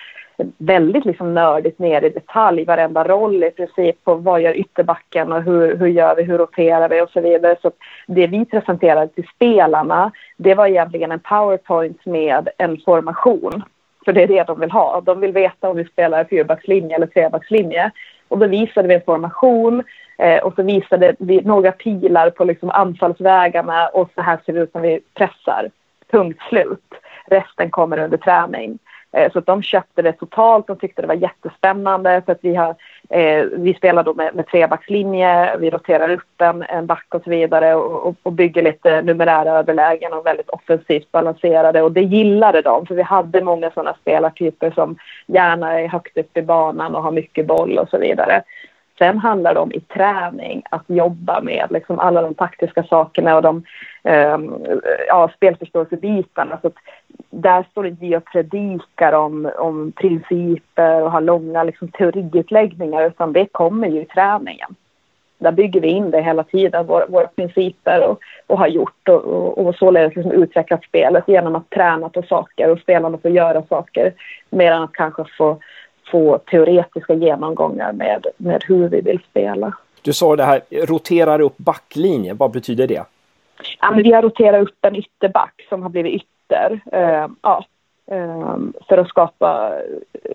väldigt 0.58 1.04
liksom 1.04 1.34
nördigt 1.34 1.78
ner 1.78 2.04
i 2.04 2.08
detalj, 2.08 2.64
varenda 2.64 3.04
roll 3.04 3.44
i 3.44 3.50
princip 3.50 4.04
på 4.04 4.14
vad 4.14 4.40
gör 4.40 4.56
ytterbacken 4.56 5.32
och 5.32 5.42
hur, 5.42 5.76
hur 5.76 5.86
gör 5.86 6.16
vi, 6.16 6.22
hur 6.22 6.38
roterar 6.38 6.88
vi 6.88 7.00
och 7.00 7.10
så 7.10 7.20
vidare. 7.20 7.56
Så 7.62 7.70
det 8.06 8.26
vi 8.26 8.44
presenterade 8.44 9.08
till 9.08 9.28
spelarna, 9.34 10.12
det 10.36 10.54
var 10.54 10.66
egentligen 10.66 11.12
en 11.12 11.20
powerpoint 11.20 12.06
med 12.06 12.48
en 12.58 12.78
formation. 12.84 13.62
För 14.04 14.12
det 14.12 14.22
är 14.22 14.28
det 14.28 14.46
de 14.46 14.60
vill 14.60 14.70
ha. 14.70 15.00
De 15.00 15.20
vill 15.20 15.32
veta 15.32 15.70
om 15.70 15.76
vi 15.76 15.84
spelar 15.84 16.24
fyrbackslinje 16.24 16.96
eller 16.96 17.06
trebackslinje. 17.06 17.90
Och 18.28 18.38
då 18.38 18.46
visade 18.46 18.88
vi 18.88 18.94
en 18.94 19.00
formation 19.06 19.82
eh, 20.18 20.42
och 20.42 20.54
så 20.54 20.62
visade 20.62 21.14
vi 21.18 21.40
några 21.40 21.72
pilar 21.72 22.30
på 22.30 22.44
liksom 22.44 22.70
anfallsvägarna 22.70 23.88
och 23.88 24.10
så 24.14 24.22
här 24.22 24.38
ser 24.46 24.52
det 24.52 24.60
ut 24.60 24.74
när 24.74 24.80
vi 24.80 25.00
pressar. 25.14 25.70
Punkt 26.10 26.40
slut. 26.48 26.94
Resten 27.26 27.70
kommer 27.70 27.98
under 27.98 28.18
träning. 28.18 28.78
Eh, 29.12 29.32
så 29.32 29.38
att 29.38 29.46
de 29.46 29.62
köpte 29.62 30.02
det 30.02 30.12
totalt. 30.12 30.66
De 30.66 30.76
tyckte 30.76 31.02
det 31.02 31.08
var 31.08 31.14
jättespännande 31.14 32.22
för 32.26 32.32
att 32.32 32.38
vi, 32.42 32.54
har, 32.54 32.74
eh, 33.10 33.44
vi 33.52 33.74
spelar 33.74 34.02
då 34.02 34.14
med, 34.14 34.34
med 34.34 34.46
trebackslinje, 34.46 35.56
vi 35.56 35.70
roterar 35.70 36.10
upp 36.10 36.40
en, 36.40 36.62
en 36.62 36.86
back 36.86 37.06
och 37.14 37.22
så 37.24 37.30
vidare 37.30 37.74
och, 37.74 38.16
och 38.22 38.32
bygger 38.32 38.62
lite 38.62 39.02
numerära 39.02 39.58
överlägen 39.58 40.12
och 40.12 40.26
väldigt 40.26 40.48
offensivt 40.48 41.12
balanserade 41.12 41.82
och 41.82 41.92
det 41.92 42.02
gillade 42.02 42.62
de 42.62 42.86
för 42.86 42.94
vi 42.94 43.02
hade 43.02 43.44
många 43.44 43.70
sådana 43.70 43.96
spelartyper 44.00 44.70
som 44.70 44.96
gärna 45.26 45.80
är 45.80 45.88
högt 45.88 46.18
upp 46.18 46.36
i 46.36 46.42
banan 46.42 46.94
och 46.94 47.02
har 47.02 47.12
mycket 47.12 47.46
boll 47.46 47.78
och 47.78 47.88
så 47.88 47.98
vidare. 47.98 48.42
Sen 48.98 49.18
handlar 49.18 49.54
det 49.54 49.60
om 49.60 49.72
i 49.72 49.80
träning 49.80 50.62
att 50.70 50.84
jobba 50.86 51.40
med 51.40 51.66
liksom 51.70 51.98
alla 51.98 52.22
de 52.22 52.34
taktiska 52.34 52.84
sakerna 52.84 53.36
och 53.36 53.42
de 53.42 53.64
eh, 54.04 54.38
ja, 55.08 55.30
spelförståelsebitarna. 55.36 56.58
Så 56.62 56.70
där 57.30 57.64
står 57.70 57.86
inte 57.86 58.04
vi 58.04 58.16
och 58.16 58.24
predikar 58.24 59.12
om, 59.12 59.50
om 59.58 59.92
principer 59.92 61.02
och 61.02 61.12
har 61.12 61.20
långa 61.20 61.64
liksom, 61.64 61.88
teoriutläggningar 61.88 63.06
utan 63.06 63.32
det 63.32 63.46
kommer 63.52 63.88
ju 63.88 64.00
i 64.00 64.04
träningen. 64.04 64.74
Där 65.38 65.52
bygger 65.52 65.80
vi 65.80 65.88
in 65.88 66.10
det 66.10 66.22
hela 66.22 66.44
tiden, 66.44 66.86
våra, 66.86 67.06
våra 67.06 67.26
principer 67.26 68.08
och, 68.08 68.18
och 68.46 68.58
har 68.58 68.66
gjort 68.66 69.08
och, 69.08 69.24
och, 69.24 69.66
och 69.66 69.74
således 69.74 70.16
liksom 70.16 70.32
utvecklat 70.32 70.84
spelet 70.84 71.24
genom 71.26 71.56
att 71.56 71.70
träna 71.70 72.08
på 72.08 72.22
saker 72.22 72.70
och 72.70 72.78
spelarna 72.78 73.18
får 73.18 73.30
göra 73.30 73.62
saker 73.62 74.12
mer 74.50 74.72
än 74.72 74.82
att 74.82 74.92
kanske 74.92 75.24
få 75.38 75.58
få 76.10 76.38
teoretiska 76.38 77.14
genomgångar 77.14 77.92
med, 77.92 78.26
med 78.36 78.64
hur 78.66 78.88
vi 78.88 79.00
vill 79.00 79.20
spela. 79.30 79.72
Du 80.02 80.12
sa 80.12 80.36
det 80.36 80.44
här, 80.44 80.60
roterar 80.70 81.40
upp 81.40 81.56
backlinjen, 81.56 82.36
vad 82.36 82.50
betyder 82.50 82.86
det? 82.86 83.04
Ja, 83.80 83.90
men 83.90 84.02
vi 84.02 84.12
har 84.12 84.22
roterat 84.22 84.62
upp 84.62 84.84
en 84.84 84.96
ytterback 84.96 85.66
som 85.68 85.82
har 85.82 85.88
blivit 85.88 86.22
ytter. 86.22 86.80
Uh, 86.94 87.28
ja, 87.42 87.64
uh, 88.12 88.56
för 88.88 88.98
att 88.98 89.08
skapa, 89.08 89.72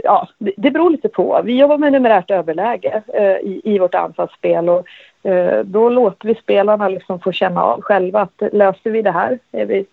ja, 0.03 0.27
det, 0.38 0.53
det 0.57 0.71
beror 0.71 0.89
lite 0.89 1.09
på. 1.09 1.41
Vi 1.43 1.59
jobbar 1.59 1.77
med 1.77 1.91
numerärt 1.91 2.31
överläge 2.31 3.01
uh, 3.19 3.49
i, 3.49 3.62
i 3.63 3.79
vårt 3.79 3.95
anfallsspel 3.95 4.69
och 4.69 4.86
då 5.63 5.89
låter 5.89 6.27
vi 6.27 6.36
spelarna 6.36 6.89
liksom 6.89 7.19
få 7.19 7.31
känna 7.31 7.63
av 7.63 7.81
själva 7.81 8.21
att 8.21 8.53
löser 8.53 8.89
vi 8.89 9.01
det 9.01 9.12
här? 9.12 9.39
Är 9.51 9.65
vi 9.65 9.86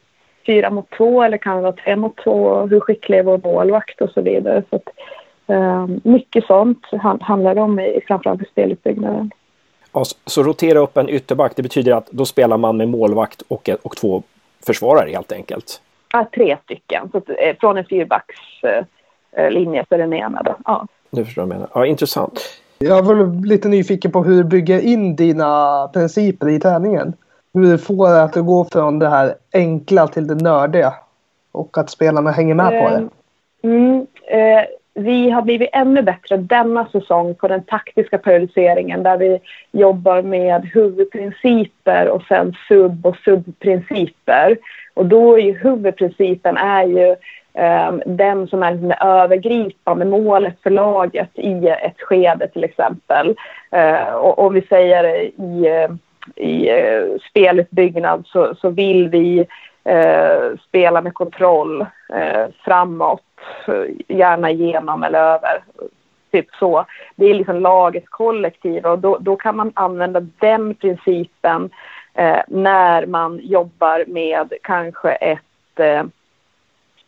fyra 0.46 0.70
mot 0.70 0.90
två 0.90 1.22
eller 1.22 1.38
kan 1.38 1.56
det 1.56 1.62
vara 1.62 1.72
tre 1.72 1.96
mot 1.96 2.16
två? 2.16 2.66
Hur 2.66 2.80
skicklig 2.80 3.18
är 3.18 3.22
vår 3.22 3.40
målvakt 3.44 4.00
och 4.00 4.10
så 4.10 4.20
vidare. 4.20 4.62
Så 4.70 4.76
att, 4.76 4.88
mycket 6.02 6.44
sånt 6.44 6.78
handlar 7.20 7.54
det 7.54 7.60
om 7.60 7.80
i 7.80 8.00
framförallt 8.06 8.42
i 8.42 8.44
speluppbyggnaden. 8.44 9.30
Ja, 9.92 10.04
så 10.26 10.42
rotera 10.42 10.78
upp 10.78 10.96
en 10.96 11.08
ytterback, 11.08 11.52
det 11.56 11.62
betyder 11.62 11.92
att 11.92 12.10
då 12.10 12.24
spelar 12.24 12.56
man 12.56 12.76
med 12.76 12.88
målvakt 12.88 13.42
och, 13.48 13.70
och 13.82 13.96
två 13.96 14.22
försvarare 14.66 15.10
helt 15.10 15.32
enkelt? 15.32 15.80
Ja, 16.12 16.28
tre 16.34 16.56
stycken. 16.64 17.10
Så 17.12 17.22
eh, 17.32 17.56
från 17.60 17.76
en 17.76 17.84
fyrbackslinje 17.84 19.84
för 19.88 19.98
den 19.98 20.12
ena. 20.12 20.42
Då. 20.42 20.56
Ja. 20.64 20.86
Du 21.10 21.24
förstår 21.24 21.42
vad 21.42 21.50
jag 21.50 21.54
menar. 21.54 21.68
Ja, 21.74 21.86
intressant. 21.86 22.40
Jag 22.78 23.02
var 23.02 23.46
lite 23.46 23.68
nyfiken 23.68 24.10
på 24.10 24.22
hur 24.22 24.36
du 24.36 24.44
bygger 24.44 24.80
in 24.80 25.16
dina 25.16 25.88
principer 25.92 26.48
i 26.48 26.60
träningen. 26.60 27.12
Hur 27.54 27.62
du 27.62 27.78
får 27.78 28.08
det 28.08 28.22
att 28.22 28.34
gå 28.34 28.64
från 28.64 28.98
det 28.98 29.08
här 29.08 29.34
enkla 29.52 30.08
till 30.08 30.26
det 30.26 30.34
nördiga 30.34 30.94
och 31.52 31.78
att 31.78 31.90
spelarna 31.90 32.30
hänger 32.30 32.54
med 32.54 32.82
på 32.82 32.88
det. 32.88 33.08
Mm, 33.68 34.06
eh, 34.26 34.64
vi 35.02 35.30
har 35.30 35.42
blivit 35.42 35.70
ännu 35.72 36.02
bättre 36.02 36.36
denna 36.36 36.86
säsong 36.86 37.34
på 37.34 37.48
den 37.48 37.62
taktiska 37.62 38.18
periodiseringen 38.18 39.02
där 39.02 39.16
vi 39.16 39.38
jobbar 39.72 40.22
med 40.22 40.70
huvudprinciper 40.74 42.08
och 42.08 42.22
sen 42.22 42.54
sub 42.68 43.06
och 43.06 43.16
subprinciper. 43.16 44.56
Och 44.94 45.06
då 45.06 45.38
är 45.38 45.42
ju 45.42 45.58
huvudprincipen 45.58 46.56
är 46.56 46.84
ju 46.84 47.16
um, 47.88 48.02
den 48.06 48.46
som 48.46 48.62
är 48.62 48.74
det 48.74 48.94
övergripande 49.00 50.04
målet 50.04 50.62
för 50.62 50.70
laget 50.70 51.30
i 51.34 51.68
ett 51.68 52.00
skede 52.00 52.48
till 52.48 52.64
exempel. 52.64 53.36
Uh, 53.76 54.14
och 54.14 54.38
om 54.38 54.54
vi 54.54 54.62
säger 54.62 55.04
i, 55.16 55.88
i 56.36 56.70
uh, 56.70 57.18
spelutbyggnad 57.30 58.24
så, 58.26 58.54
så 58.54 58.70
vill 58.70 59.08
vi 59.08 59.46
uh, 59.88 60.58
spela 60.68 61.00
med 61.02 61.14
kontroll 61.14 61.86
framåt 62.64 63.29
gärna 64.08 64.50
genom 64.50 65.02
eller 65.02 65.18
över. 65.18 65.62
Typ 66.30 66.54
så. 66.54 66.84
Det 67.16 67.26
är 67.26 67.34
liksom 67.34 67.60
lagets 67.60 68.08
kollektiv 68.08 68.86
och 68.86 68.98
då, 68.98 69.18
då 69.18 69.36
kan 69.36 69.56
man 69.56 69.72
använda 69.74 70.20
den 70.20 70.74
principen 70.74 71.70
eh, 72.14 72.40
när 72.48 73.06
man 73.06 73.40
jobbar 73.42 74.04
med 74.06 74.52
kanske 74.62 75.10
ett 75.10 75.80
eh, 75.80 76.04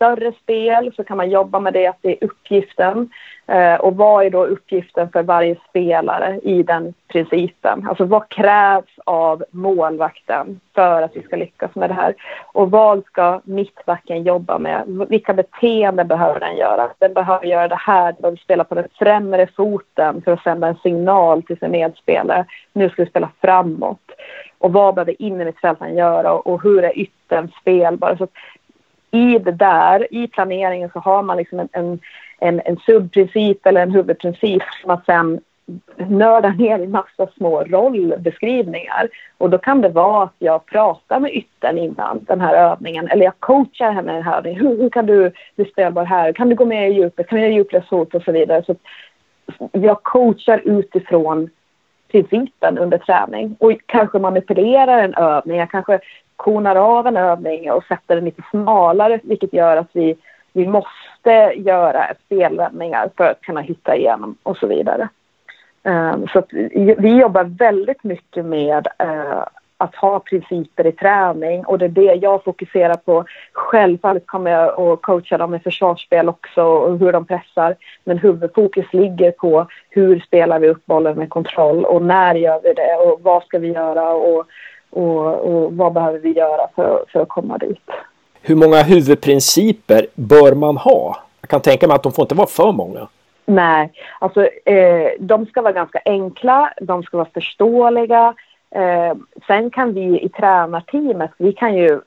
större 0.02 0.32
spel 0.32 0.92
så 0.96 1.04
kan 1.04 1.16
man 1.16 1.30
jobba 1.30 1.60
med 1.60 1.72
det, 1.72 1.86
att 1.86 1.98
det 2.00 2.12
är 2.12 2.24
uppgiften. 2.24 3.10
Eh, 3.46 3.74
och 3.74 3.96
vad 3.96 4.24
är 4.24 4.30
då 4.30 4.44
uppgiften 4.44 5.08
för 5.12 5.22
varje 5.22 5.56
spelare 5.68 6.40
i 6.42 6.62
den 6.62 6.94
principen? 7.08 7.86
Alltså 7.88 8.04
vad 8.04 8.28
krävs 8.28 8.98
av 9.04 9.44
målvakten 9.50 10.60
för 10.74 11.02
att 11.02 11.16
vi 11.16 11.22
ska 11.22 11.36
lyckas 11.36 11.74
med 11.74 11.90
det 11.90 11.94
här? 11.94 12.14
Och 12.52 12.70
vad 12.70 13.04
ska 13.04 13.40
mittbacken 13.44 14.22
jobba 14.22 14.58
med? 14.58 15.06
Vilka 15.08 15.34
beteenden 15.34 16.08
behöver 16.08 16.40
den 16.40 16.56
göra? 16.56 16.90
Den 16.98 17.14
behöver 17.14 17.46
göra 17.46 17.68
det 17.68 17.80
här, 17.80 18.12
den 18.12 18.20
behöver 18.22 18.38
spela 18.38 18.64
på 18.64 18.74
den 18.74 18.88
främre 18.98 19.46
foten 19.46 20.22
för 20.22 20.32
att 20.32 20.42
sända 20.42 20.68
en 20.68 20.76
signal 20.82 21.42
till 21.42 21.58
sin 21.58 21.70
medspelare. 21.70 22.44
Nu 22.72 22.88
ska 22.88 23.04
vi 23.04 23.10
spela 23.10 23.28
framåt. 23.40 24.10
Och 24.58 24.72
vad 24.72 24.94
behöver 24.94 25.22
innermittfältaren 25.22 25.96
göra 25.96 26.32
och 26.32 26.62
hur 26.62 26.84
är 26.84 26.98
yttern 26.98 27.48
spelbar? 27.60 28.16
Så 28.16 28.28
i 29.12 29.38
det 29.38 29.52
där, 29.52 30.14
i 30.14 30.26
planeringen 30.26 30.90
så 30.92 30.98
har 30.98 31.22
man 31.22 31.36
liksom 31.36 31.60
en, 31.60 31.68
en, 31.72 32.00
en, 32.38 32.60
en 32.64 32.76
subprincip 32.76 33.66
eller 33.66 33.82
en 33.82 33.90
huvudprincip 33.90 34.62
som 34.80 34.88
man 34.88 35.00
sen 35.06 35.40
nördar 35.96 36.50
ner 36.50 36.78
i 36.78 36.86
massa 36.86 37.26
små 37.36 37.64
rollbeskrivningar. 37.64 39.08
Och 39.38 39.50
då 39.50 39.58
kan 39.58 39.80
det 39.80 39.88
vara 39.88 40.24
att 40.24 40.34
jag 40.38 40.66
pratar 40.66 41.20
med 41.20 41.34
yttern 41.34 41.78
innan 41.78 42.24
den 42.24 42.40
här 42.40 42.54
övningen 42.54 43.08
eller 43.08 43.24
jag 43.24 43.40
coachar 43.40 43.92
henne 43.92 44.12
i 44.12 44.14
den 44.14 44.24
här 44.24 44.36
övningen. 44.36 44.60
Hur, 44.60 44.76
hur 44.76 44.90
kan 44.90 45.06
du 45.06 45.32
bli 45.56 45.64
spelbar 45.64 46.04
här? 46.04 46.32
Kan 46.32 46.48
du 46.48 46.54
gå 46.54 46.64
med 46.64 46.90
i 46.90 46.94
djupet? 46.94 47.28
Kan 47.28 47.36
du 47.38 47.42
göra 47.42 47.54
djupledshot 47.54 48.14
och 48.14 48.22
så 48.22 48.32
vidare? 48.32 48.62
Så 48.66 48.76
jag 49.72 50.02
coachar 50.02 50.62
utifrån 50.64 51.50
principen 52.12 52.78
under 52.78 52.98
träning 52.98 53.56
och 53.60 53.72
kanske 53.86 54.18
manipulerar 54.18 54.98
en 54.98 55.14
övning. 55.14 55.58
Jag 55.58 55.70
kanske 55.70 56.00
konar 56.42 56.76
av 56.76 57.06
en 57.06 57.16
övning 57.16 57.72
och 57.72 57.84
sätter 57.84 58.14
den 58.14 58.24
lite 58.24 58.42
smalare 58.50 59.20
vilket 59.22 59.52
gör 59.52 59.76
att 59.76 59.90
vi, 59.92 60.16
vi 60.52 60.66
måste 60.66 61.52
göra 61.56 62.14
spelvändningar 62.26 63.10
för 63.16 63.24
att 63.24 63.40
kunna 63.40 63.60
hitta 63.60 63.96
igenom 63.96 64.36
och 64.42 64.56
så 64.56 64.66
vidare. 64.66 65.08
Um, 65.82 66.28
så 66.32 66.42
vi 66.98 67.20
jobbar 67.20 67.44
väldigt 67.44 68.04
mycket 68.04 68.44
med 68.44 68.86
uh, 69.02 69.44
att 69.82 69.94
ha 69.94 70.20
principer 70.20 70.86
i 70.86 70.92
träning 70.92 71.64
och 71.66 71.78
det 71.78 71.84
är 71.84 71.88
det 71.88 72.14
jag 72.14 72.44
fokuserar 72.44 72.94
på. 72.94 73.24
Självfallet 73.52 74.26
kommer 74.26 74.50
jag 74.50 74.80
att 74.80 75.02
coacha 75.02 75.38
dem 75.38 75.54
i 75.54 75.58
försvarsspel 75.58 76.28
också 76.28 76.62
och 76.62 76.98
hur 76.98 77.12
de 77.12 77.24
pressar. 77.24 77.76
Men 78.04 78.18
huvudfokus 78.18 78.92
ligger 78.92 79.30
på 79.30 79.66
hur 79.90 80.20
spelar 80.20 80.58
vi 80.58 80.68
upp 80.68 80.86
bollen 80.86 81.18
med 81.18 81.30
kontroll 81.30 81.84
och 81.84 82.02
när 82.02 82.34
gör 82.34 82.60
vi 82.62 82.72
det 82.72 82.96
och 82.96 83.20
vad 83.22 83.42
ska 83.42 83.58
vi 83.58 83.72
göra 83.72 84.10
och, 84.12 84.46
och, 84.92 85.26
och 85.26 85.72
vad 85.72 85.92
behöver 85.92 86.18
vi 86.18 86.32
göra 86.32 86.68
för, 86.74 87.04
för 87.08 87.20
att 87.20 87.28
komma 87.28 87.58
dit. 87.58 87.90
Hur 88.42 88.56
många 88.56 88.82
huvudprinciper 88.82 90.06
bör 90.14 90.54
man 90.54 90.76
ha? 90.76 91.16
Jag 91.40 91.50
kan 91.50 91.60
tänka 91.60 91.88
mig 91.88 91.94
att 91.94 92.02
de 92.02 92.12
får 92.12 92.22
inte 92.22 92.34
vara 92.34 92.46
för 92.46 92.72
många. 92.72 93.08
Nej, 93.46 93.92
alltså 94.18 94.44
eh, 94.64 95.10
de 95.18 95.46
ska 95.46 95.62
vara 95.62 95.72
ganska 95.72 96.00
enkla, 96.04 96.72
de 96.80 97.02
ska 97.02 97.16
vara 97.16 97.28
förståeliga 97.34 98.34
Eh, 98.74 99.14
sen 99.46 99.70
kan 99.70 99.94
vi 99.94 100.20
i 100.20 100.28
tränarteamet, 100.28 101.30
vi 101.38 101.52
kan 101.52 101.76
ju 101.76 102.00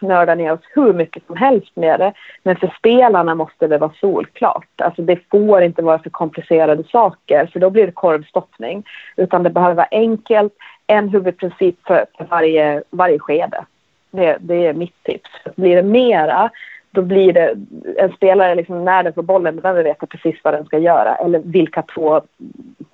nörda 0.00 0.34
ner 0.34 0.52
oss 0.52 0.60
hur 0.74 0.92
mycket 0.92 1.26
som 1.26 1.36
helst 1.36 1.76
med 1.76 2.00
det. 2.00 2.12
Men 2.42 2.56
för 2.56 2.74
spelarna 2.78 3.34
måste 3.34 3.66
det 3.66 3.78
vara 3.78 3.92
solklart. 4.00 4.80
Alltså 4.80 5.02
det 5.02 5.18
får 5.30 5.62
inte 5.62 5.82
vara 5.82 5.98
för 5.98 6.10
komplicerade 6.10 6.84
saker 6.84 7.46
för 7.46 7.60
då 7.60 7.70
blir 7.70 7.86
det 7.86 7.92
korvstoppning. 7.92 8.84
Utan 9.16 9.42
det 9.42 9.50
behöver 9.50 9.74
vara 9.74 9.88
enkelt, 9.90 10.52
en 10.86 11.08
huvudprincip 11.08 11.86
för, 11.86 12.06
för 12.16 12.24
varje, 12.24 12.82
varje 12.90 13.18
skede. 13.18 13.64
Det, 14.10 14.36
det 14.40 14.66
är 14.66 14.72
mitt 14.72 15.02
tips. 15.02 15.30
Blir 15.56 15.76
det 15.76 15.82
mera 15.82 16.50
då 16.96 17.02
blir 17.02 17.32
det 17.32 17.54
en 17.96 18.12
spelare 18.12 18.54
liksom 18.54 18.84
när 18.84 19.02
den 19.02 19.12
får 19.12 19.22
bollen 19.22 19.60
behöver 19.60 19.84
veta 19.84 20.06
precis 20.06 20.36
vad 20.42 20.54
den 20.54 20.64
ska 20.64 20.78
göra 20.78 21.16
eller 21.16 21.38
vilka 21.38 21.82
två, 21.82 22.20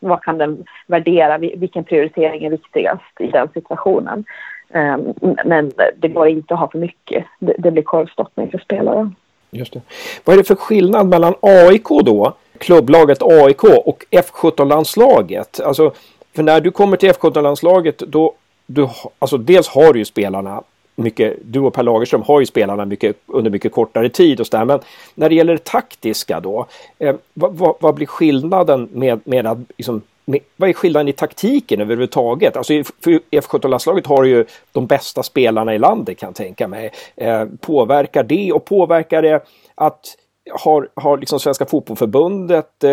vad 0.00 0.22
kan 0.22 0.38
den 0.38 0.64
värdera, 0.87 1.38
vilken 1.38 1.85
prioritering 1.85 2.44
är 2.44 2.50
viktigast 2.50 3.20
i 3.20 3.26
den 3.26 3.48
situationen. 3.55 4.24
Um, 4.68 5.14
men 5.44 5.72
det 5.96 6.09
går 6.09 6.28
inte 6.28 6.55
att 6.55 6.61
ha 6.61 6.68
för 6.68 6.78
mycket, 6.78 7.24
det, 7.38 7.55
det 7.59 7.70
blir 7.70 7.83
korvstoppning 7.83 8.50
för 8.50 8.59
spelaren. 8.59 9.14
Just 9.50 9.72
det. 9.72 9.81
Vad 10.24 10.35
är 10.35 10.38
det 10.38 10.46
för 10.46 10.55
skillnad 10.55 11.07
mellan 11.07 11.35
AIK 11.40 11.88
då, 12.05 12.33
klubblaget 12.59 13.22
AIK 13.22 13.64
och 13.64 14.05
F17-landslaget? 14.11 15.61
Alltså, 15.61 15.92
för 16.35 16.42
när 16.42 16.61
du 16.61 16.71
kommer 16.71 16.97
till 16.97 17.11
F17-landslaget 17.12 17.99
då 17.99 18.35
du, 18.66 18.88
alltså 19.18 19.38
dels 19.38 19.68
har 19.68 19.92
du 19.92 19.99
ju 19.99 20.05
spelarna 20.05 20.62
mycket, 20.97 21.37
du 21.45 21.61
och 21.61 21.75
Per 21.75 21.83
Lagerström 21.83 22.23
har 22.23 22.40
ju 22.40 22.47
spelarna 22.47 22.85
mycket, 22.85 23.16
under 23.27 23.51
mycket 23.51 23.73
kortare 23.73 24.09
tid 24.09 24.40
och 24.40 24.47
sådär. 24.47 24.64
Men 24.64 24.81
när 25.14 25.29
det 25.29 25.35
gäller 25.35 25.53
det 25.53 25.64
taktiska 25.64 26.40
då, 26.40 26.66
eh, 26.99 27.16
vad, 27.35 27.55
vad, 27.55 27.75
vad, 27.81 27.95
blir 27.95 28.07
skillnaden 28.07 28.88
med, 28.92 29.21
med 29.25 29.47
att 29.47 29.59
liksom, 29.77 30.03
med, 30.25 30.40
vad 30.57 30.68
är 30.68 30.73
skillnaden 30.73 31.09
i 31.09 31.12
taktiken 31.12 31.81
överhuvudtaget? 31.81 32.57
Alltså 32.57 32.73
för 33.01 33.21
F17-landslaget 33.31 34.07
har 34.07 34.25
ju 34.25 34.45
de 34.73 34.87
bästa 34.87 35.23
spelarna 35.23 35.75
i 35.75 35.79
landet 35.79 36.18
kan 36.18 36.27
jag 36.27 36.37
tänka 36.37 36.68
mig. 36.68 36.92
Eh, 37.16 37.45
påverkar 37.61 38.23
det 38.23 38.53
och 38.53 38.64
påverkar 38.64 39.23
det 39.23 39.45
att 39.75 40.16
har, 40.50 40.88
har 40.94 41.18
liksom 41.18 41.40
Svenska 41.40 41.66
Fotbollförbundet 41.66 42.85
eh, 42.85 42.90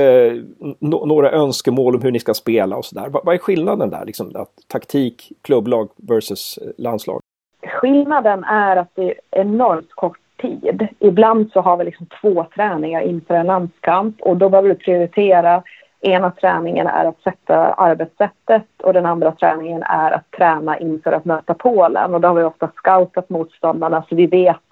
no, 0.79 1.05
några 1.05 1.31
önskemål 1.31 1.95
om 1.95 2.01
hur 2.01 2.12
ni 2.12 2.19
ska 2.19 2.33
spela 2.33 2.75
och 2.75 2.85
sådär? 2.85 3.09
Vad, 3.09 3.25
vad 3.25 3.35
är 3.35 3.39
skillnaden 3.39 3.89
där? 3.89 4.05
Liksom, 4.05 4.31
att 4.35 4.51
taktik, 4.67 5.31
klubblag 5.41 5.89
versus 5.95 6.57
eh, 6.57 6.69
landslag? 6.77 7.19
Skillnaden 7.67 8.43
är 8.43 8.75
att 8.75 8.95
det 8.95 9.03
är 9.03 9.13
enormt 9.31 9.93
kort 9.95 10.17
tid. 10.41 10.88
Ibland 10.99 11.51
så 11.51 11.62
har 11.62 11.77
vi 11.77 11.83
liksom 11.83 12.07
två 12.21 12.45
träningar 12.55 13.01
inför 13.01 13.35
en 13.35 13.45
landskamp 13.45 14.21
och 14.21 14.38
då 14.38 14.49
behöver 14.49 14.69
du 14.69 14.75
prioritera. 14.75 15.63
Ena 16.01 16.31
träningen 16.31 16.88
är 16.88 17.05
att 17.05 17.21
sätta 17.21 17.73
arbetssättet 17.73 18.65
och 18.83 18.93
den 18.93 19.05
andra 19.05 19.31
träningen 19.31 19.83
är 19.83 20.12
att 20.12 20.31
träna 20.31 20.79
inför 20.79 21.12
att 21.12 21.25
möta 21.25 21.53
Polen. 21.53 22.13
Och 22.13 22.21
då 22.21 22.27
har 22.27 22.35
vi 22.35 22.43
ofta 22.43 22.71
scoutat 22.75 23.29
motståndarna 23.29 24.03
så 24.09 24.15
vi 24.15 24.25
vet 24.25 24.68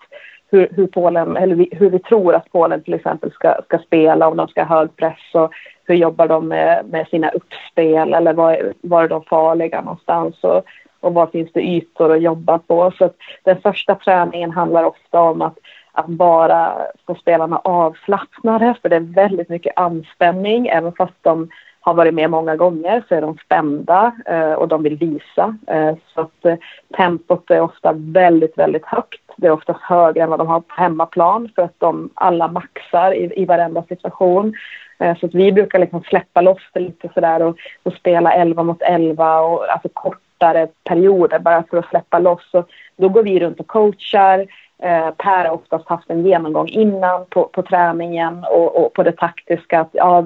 hur, 0.50 0.68
hur, 0.72 0.88
Polen, 0.88 1.38
eller 1.38 1.56
vi, 1.56 1.70
hur 1.72 1.90
vi 1.90 2.00
tror 2.00 2.36
att 2.36 2.52
Polen 2.52 2.84
till 2.84 2.94
exempel 2.94 3.32
ska, 3.32 3.56
ska 3.66 3.78
spela, 3.78 4.28
om 4.28 4.38
de 4.38 4.48
ska 4.48 4.64
ha 4.64 4.80
hög 4.80 4.96
press 4.96 5.34
och 5.34 5.52
hur 5.86 5.96
jobbar 5.96 6.28
de 6.28 6.48
med, 6.48 6.86
med 6.86 7.08
sina 7.08 7.30
uppspel 7.30 8.14
eller 8.14 8.34
var, 8.34 8.74
var 8.82 9.04
är 9.04 9.08
de 9.08 9.24
farliga 9.24 9.82
någonstans. 9.82 10.36
Och 10.44 10.66
och 11.00 11.14
var 11.14 11.28
finns 11.28 11.52
det 11.54 11.62
ytor 11.62 12.12
att 12.12 12.22
jobba 12.22 12.60
på. 12.60 12.92
Så 12.98 13.10
den 13.44 13.62
första 13.62 13.96
träningen 13.96 14.52
handlar 14.52 14.84
ofta 14.84 15.22
om 15.22 15.42
att, 15.42 15.58
att 15.92 16.08
bara 16.08 16.74
få 17.08 17.16
spelarna 17.16 17.58
avslappnade 17.58 18.76
för 18.82 18.90
det 18.90 18.96
är 18.96 19.14
väldigt 19.14 19.50
mycket 19.50 19.74
anspänning 19.76 20.68
även 20.68 20.94
fast 20.94 21.14
de 21.22 21.50
har 21.88 21.94
varit 21.94 22.14
med 22.14 22.30
många 22.30 22.56
gånger 22.56 23.04
så 23.08 23.16
är 23.16 23.22
de 23.22 23.38
spända 23.46 24.12
eh, 24.26 24.54
och 24.54 24.68
de 24.68 24.84
vill 24.84 24.98
visa. 24.98 25.58
Eh, 25.68 25.96
så 26.14 26.22
att 26.22 26.46
eh, 26.46 26.56
tempot 26.98 27.52
är 27.52 27.62
ofta 27.62 27.94
väldigt, 27.96 28.58
väldigt 28.58 28.86
högt. 28.86 29.22
Det 29.38 29.48
är 29.48 29.52
oftast 29.52 29.80
högre 29.82 30.24
än 30.24 30.30
vad 30.30 30.40
de 30.40 30.48
har 30.48 30.60
på 30.60 30.74
hemmaplan 30.82 31.50
för 31.56 31.62
att 31.62 31.76
de 31.78 32.10
alla 32.14 32.48
maxar 32.48 33.12
i, 33.14 33.42
i 33.42 33.46
varenda 33.46 33.84
situation. 33.84 34.54
Eh, 35.00 35.18
så 35.18 35.26
att 35.26 35.36
vi 35.36 35.52
brukar 35.52 35.80
liksom 35.80 36.04
släppa 36.04 36.42
loss 36.42 36.62
det 36.74 36.80
lite 36.80 37.10
sådär 37.14 37.42
och, 37.42 37.58
och 37.84 37.94
spela 37.94 38.34
11 38.34 38.64
mot 38.64 38.82
11 38.82 39.40
och 39.40 39.72
alltså 39.72 39.90
kortare 39.94 40.68
perioder 40.84 41.40
bara 41.40 41.64
för 41.70 41.78
att 41.78 41.90
släppa 41.90 42.20
loss. 42.20 42.54
Och 42.54 42.70
då 42.98 43.10
går 43.10 43.24
vi 43.24 43.40
runt 43.40 43.60
och 43.60 43.68
coachar. 43.68 44.46
Eh, 44.80 45.10
per 45.18 45.46
har 45.46 45.54
oftast 45.54 45.90
haft 45.90 46.10
en 46.10 46.26
genomgång 46.26 46.68
innan 46.68 47.26
på, 47.30 47.44
på 47.44 47.62
träningen 47.62 48.46
och, 48.52 48.86
och 48.86 48.94
på 48.94 49.04
det 49.04 49.12
taktiska. 49.12 49.86
Ja, 49.92 50.26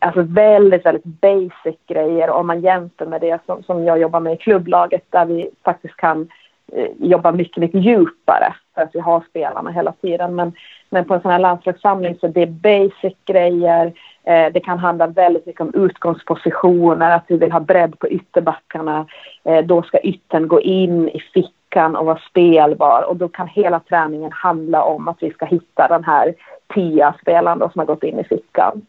alltså 0.00 0.22
väldigt, 0.22 0.86
väldigt 0.86 1.04
basic 1.04 1.76
grejer 1.86 2.30
om 2.30 2.46
man 2.46 2.60
jämför 2.60 3.06
med 3.06 3.20
det 3.20 3.38
som, 3.46 3.62
som 3.62 3.84
jag 3.84 3.98
jobbar 3.98 4.20
med 4.20 4.32
i 4.32 4.36
klubblaget 4.36 5.02
där 5.10 5.24
vi 5.24 5.50
faktiskt 5.64 5.96
kan 5.96 6.28
eh, 6.72 6.88
jobba 6.98 7.32
mycket, 7.32 7.56
mycket 7.56 7.84
djupare 7.84 8.54
för 8.74 8.82
att 8.82 8.94
vi 8.94 9.00
har 9.00 9.24
spelarna 9.30 9.70
hela 9.70 9.92
tiden. 9.92 10.34
Men, 10.34 10.52
men 10.90 11.04
på 11.04 11.14
en 11.14 11.20
sån 11.20 11.30
här 11.30 11.38
landslagssamling 11.38 12.16
så 12.20 12.28
det 12.28 12.42
är 12.42 12.46
basic 12.46 13.16
grejer. 13.24 13.92
Eh, 14.24 14.52
det 14.52 14.60
kan 14.60 14.78
handla 14.78 15.06
väldigt 15.06 15.46
mycket 15.46 15.60
om 15.60 15.74
utgångspositioner, 15.74 17.10
att 17.10 17.24
vi 17.28 17.36
vill 17.36 17.52
ha 17.52 17.60
bredd 17.60 17.98
på 17.98 18.08
ytterbackarna. 18.08 19.06
Eh, 19.44 19.64
då 19.64 19.82
ska 19.82 19.98
yttern 19.98 20.48
gå 20.48 20.60
in 20.60 21.08
i 21.08 21.20
fickan 21.34 21.52
och 21.76 22.06
vara 22.06 22.20
spelbar 22.30 23.02
och 23.02 23.16
då 23.16 23.28
kan 23.28 23.48
hela 23.48 23.80
träningen 23.80 24.32
handla 24.32 24.82
om 24.82 25.08
att 25.08 25.22
vi 25.22 25.30
ska 25.30 25.46
hitta 25.46 25.88
den 25.88 26.04
här 26.04 26.34
tia-spelaren 26.74 27.58
som 27.58 27.78
har 27.78 27.86
gått 27.86 28.02
in 28.02 28.20
i 28.20 28.24
fickan. 28.24 28.86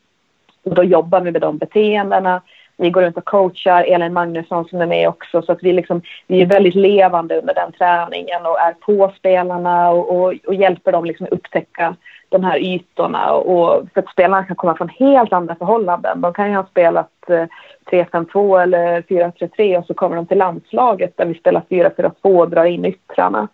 Och 0.63 0.75
då 0.75 0.83
jobbar 0.83 1.21
vi 1.21 1.31
med 1.31 1.41
de 1.41 1.57
beteendena. 1.57 2.41
Vi 2.77 2.89
går 2.89 3.01
runt 3.01 3.17
och 3.17 3.25
coachar, 3.25 3.83
Elin 3.83 4.13
Magnusson 4.13 4.65
som 4.65 4.81
är 4.81 4.85
med 4.85 5.09
också, 5.09 5.41
så 5.41 5.51
att 5.51 5.63
vi, 5.63 5.73
liksom, 5.73 6.01
vi 6.27 6.41
är 6.41 6.45
väldigt 6.45 6.75
levande 6.75 7.39
under 7.39 7.53
den 7.53 7.71
träningen 7.71 8.45
och 8.45 8.59
är 8.59 8.73
på 8.73 9.13
spelarna 9.17 9.89
och, 9.89 10.15
och, 10.15 10.33
och 10.47 10.55
hjälper 10.55 10.91
dem 10.91 11.05
liksom 11.05 11.27
upptäcka 11.31 11.95
de 12.29 12.43
här 12.43 12.57
ytorna 12.57 13.33
och 13.33 13.87
för 13.93 14.01
att 14.01 14.09
spelarna 14.09 14.43
kan 14.43 14.55
komma 14.55 14.77
från 14.77 14.89
helt 14.89 15.33
andra 15.33 15.55
förhållanden. 15.55 16.21
De 16.21 16.33
kan 16.33 16.49
ju 16.49 16.55
ha 16.55 16.65
spelat 16.65 17.29
eh, 17.29 17.45
3-5-2 17.91 18.61
eller 18.61 19.01
4-3-3 19.01 19.77
och 19.77 19.85
så 19.85 19.93
kommer 19.93 20.15
de 20.15 20.25
till 20.25 20.37
landslaget 20.37 21.17
där 21.17 21.25
vi 21.25 21.33
spelar 21.33 21.61
4-4-2 21.69 22.11
och 22.21 22.49
drar 22.49 22.65
in 22.65 22.85
yttrarna. 22.85 23.47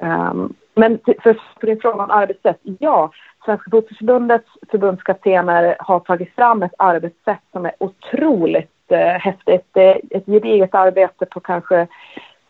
Um, 0.00 0.54
men 0.80 0.98
för, 1.04 1.36
för 1.60 1.66
din 1.66 1.80
fråga 1.80 2.04
om 2.04 2.10
arbetssätt, 2.10 2.60
ja. 2.62 3.10
Svenska 3.44 3.70
Fotbollförbundets 3.70 4.48
förbundskaptener 4.70 5.76
har 5.78 6.00
tagit 6.00 6.34
fram 6.34 6.62
ett 6.62 6.74
arbetssätt 6.78 7.42
som 7.52 7.66
är 7.66 7.72
otroligt 7.78 8.92
eh, 8.92 8.98
häftigt. 8.98 9.66
Det 9.72 9.82
är 9.82 10.00
ett 10.10 10.26
gediget 10.26 10.74
arbete 10.74 11.26
på 11.26 11.40
kanske 11.40 11.86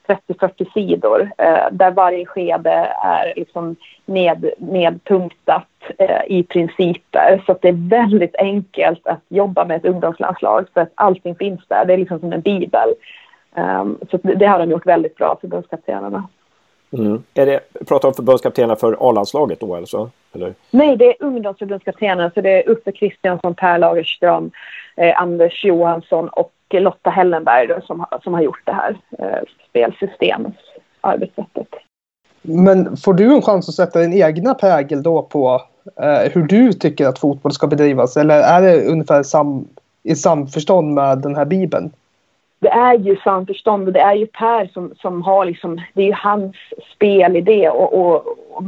30-40 0.06 0.72
sidor 0.72 1.30
eh, 1.38 1.66
där 1.72 1.90
varje 1.90 2.26
skede 2.26 2.94
är 3.04 3.32
liksom 3.36 3.76
ned, 4.06 4.50
nedpunktat 4.58 5.68
eh, 5.98 6.22
i 6.26 6.42
principer. 6.42 7.42
Så 7.46 7.52
att 7.52 7.62
det 7.62 7.68
är 7.68 7.88
väldigt 7.90 8.36
enkelt 8.36 9.06
att 9.06 9.22
jobba 9.28 9.64
med 9.64 9.76
ett 9.76 9.84
ungdomslandslag 9.84 10.66
för 10.74 10.80
att 10.80 10.92
allting 10.94 11.34
finns 11.34 11.60
där. 11.68 11.84
Det 11.84 11.92
är 11.92 11.98
liksom 11.98 12.20
som 12.20 12.32
en 12.32 12.40
bibel. 12.40 12.94
Um, 13.54 13.98
så 14.10 14.16
det, 14.22 14.34
det 14.34 14.46
har 14.46 14.58
de 14.58 14.70
gjort 14.70 14.86
väldigt 14.86 15.16
bra, 15.16 15.38
förbundskaptenerna. 15.40 16.28
Mm. 16.92 17.22
Är 17.34 17.46
det, 17.46 17.60
pratar 17.88 18.08
om 18.08 18.14
förbundskaptenerna 18.14 18.76
för 18.76 18.96
A-landslaget 19.00 19.60
då 19.60 19.76
alltså? 19.76 20.10
Eller? 20.32 20.54
Nej, 20.70 20.96
det 20.96 21.04
är 21.04 21.14
ungdomsförbundskaptenerna. 21.24 22.30
Så 22.34 22.40
det 22.40 22.50
är 22.50 22.68
Uffe 22.68 22.92
Kristiansson, 22.92 23.54
Per 23.54 23.78
Lagerström, 23.78 24.50
eh, 24.96 25.22
Anders 25.22 25.64
Johansson 25.64 26.28
och 26.28 26.52
Lotta 26.72 27.10
Hellenberg 27.10 27.66
då, 27.66 27.80
som, 27.86 28.04
som 28.22 28.34
har 28.34 28.40
gjort 28.42 28.62
det 28.64 28.72
här 28.72 28.96
eh, 29.18 29.42
spelsystemet, 29.68 30.54
arbetssättet. 31.00 31.68
Men 32.42 32.96
får 32.96 33.14
du 33.14 33.34
en 33.34 33.42
chans 33.42 33.68
att 33.68 33.74
sätta 33.74 34.00
din 34.00 34.22
egna 34.22 34.54
prägel 34.54 35.02
då 35.02 35.22
på 35.22 35.62
eh, 36.02 36.32
hur 36.32 36.42
du 36.42 36.72
tycker 36.72 37.06
att 37.06 37.18
fotboll 37.18 37.52
ska 37.52 37.66
bedrivas? 37.66 38.16
Eller 38.16 38.40
är 38.40 38.62
det 38.62 38.84
ungefär 38.84 39.22
sam, 39.22 39.68
i 40.02 40.14
samförstånd 40.14 40.94
med 40.94 41.18
den 41.18 41.36
här 41.36 41.44
bibeln? 41.44 41.92
Det 42.60 42.68
är 42.68 42.98
ju 42.98 43.16
samförstånd 43.16 43.86
och 43.86 43.92
det 43.92 44.00
är 44.00 44.14
ju 44.14 44.26
Per 44.26 44.66
som, 44.66 44.94
som 45.00 45.22
har 45.22 45.44
liksom, 45.44 45.80
det 45.94 46.02
är 46.02 46.06
ju 46.06 46.12
hans 46.12 46.56
spelidé 46.94 47.68
och, 47.68 47.94
och, 47.94 48.26
och, 48.50 48.64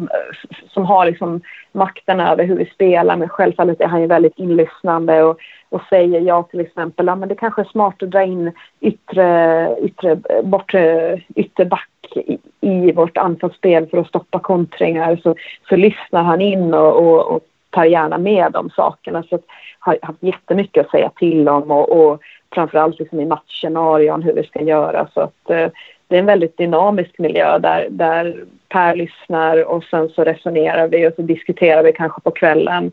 som 0.71 0.85
har 0.85 1.07
liksom 1.07 1.41
makten 1.73 2.21
över 2.21 2.45
hur 2.45 2.57
vi 2.57 2.65
spelar 2.65 3.17
men 3.17 3.29
självfallet 3.29 3.81
är 3.81 3.87
han 3.87 4.01
ju 4.01 4.07
väldigt 4.07 4.39
inlyssnande 4.39 5.23
och, 5.23 5.39
och 5.69 5.83
säger 5.89 6.21
ja 6.21 6.43
till 6.43 6.61
exempel, 6.61 7.07
ja 7.07 7.15
men 7.15 7.29
det 7.29 7.35
kanske 7.35 7.63
är 7.63 7.65
smart 7.73 8.03
att 8.03 8.11
dra 8.11 8.23
in 8.23 8.53
yttre, 8.81 9.77
yttre, 9.83 10.17
bortre 10.43 11.21
ytterback 11.35 11.89
i, 12.15 12.39
i 12.61 12.93
vårt 12.93 13.17
anfallsspel 13.17 13.87
för 13.87 13.99
att 13.99 14.09
stoppa 14.09 14.39
kontringar 14.39 15.17
så, 15.23 15.35
så 15.69 15.77
lyssnar 15.77 16.23
han 16.23 16.41
in 16.41 16.75
och, 16.75 16.97
och, 16.97 17.37
och 17.37 17.41
tar 17.71 17.85
gärna 17.85 18.19
med 18.19 18.53
de 18.53 18.71
sakerna. 18.71 19.23
Så 19.23 19.35
att, 19.35 19.45
har 19.79 19.99
haft 20.03 20.23
jättemycket 20.23 20.85
att 20.85 20.91
säga 20.91 21.11
till 21.17 21.49
om 21.49 21.71
och, 21.71 21.91
och 21.93 22.21
framförallt 22.53 22.99
liksom 22.99 23.21
i 23.21 23.27
matchscenarion 23.27 24.23
hur 24.23 24.33
vi 24.33 24.43
ska 24.43 24.63
göra. 24.63 25.09
Så 25.15 25.21
att, 25.21 25.51
eh, 25.51 25.69
det 26.09 26.17
är 26.17 26.21
en 26.21 26.27
väldigt 26.27 26.57
dynamisk 26.57 27.19
miljö 27.19 27.59
där, 27.59 27.87
där 27.91 28.45
Per 28.69 28.97
lyssnar 28.97 29.65
och 29.65 29.85
sen 29.85 30.09
så 30.09 30.25
resonerar 30.25 30.89
vi 30.89 31.09
och 31.09 31.13
så 31.17 31.23
diskuterar 31.23 31.83
vi 31.83 31.93
kanske 31.93 32.21
på 32.21 32.31
kvällen. 32.31 32.93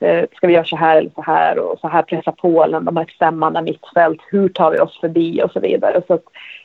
Eh, 0.00 0.24
ska 0.36 0.46
vi 0.46 0.52
göra 0.52 0.64
så 0.64 0.76
här 0.76 0.96
eller 0.96 1.10
så 1.14 1.22
här 1.22 1.58
och 1.58 1.78
så 1.80 1.88
här 1.88 2.02
pressar 2.02 2.32
Polen, 2.32 2.84
de 2.84 2.96
har 2.96 3.04
ett 3.04 3.10
stämmande 3.10 3.62
mittfält, 3.62 4.20
hur 4.30 4.48
tar 4.48 4.70
vi 4.70 4.78
oss 4.78 5.00
förbi 5.00 5.42
och 5.42 5.50
så 5.52 5.60
vidare. 5.60 6.02
Så 6.06 6.14
att 6.14 6.24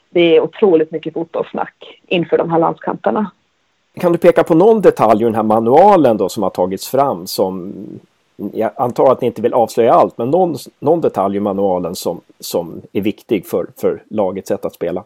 det 0.09 0.35
är 0.35 0.41
otroligt 0.41 0.91
mycket 0.91 1.13
fotbollssnack 1.13 2.01
inför 2.07 2.37
de 2.37 2.51
här 2.51 2.59
landskamperna. 2.59 3.31
Kan 3.99 4.11
du 4.11 4.17
peka 4.17 4.43
på 4.43 4.55
någon 4.55 4.81
detalj 4.81 5.21
i 5.21 5.25
den 5.25 5.35
här 5.35 5.43
manualen 5.43 6.17
då 6.17 6.29
som 6.29 6.43
har 6.43 6.49
tagits 6.49 6.91
fram 6.91 7.27
som 7.27 7.73
jag 8.53 8.71
antar 8.77 9.11
att 9.11 9.21
ni 9.21 9.27
inte 9.27 9.41
vill 9.41 9.53
avslöja 9.53 9.93
allt, 9.93 10.17
men 10.17 10.29
någon, 10.29 10.55
någon 10.79 11.01
detalj 11.01 11.37
i 11.37 11.39
manualen 11.39 11.95
som, 11.95 12.21
som 12.39 12.81
är 12.93 13.01
viktig 13.01 13.45
för, 13.45 13.67
för 13.77 14.03
lagets 14.09 14.47
sätt 14.47 14.65
att 14.65 14.73
spela? 14.73 15.03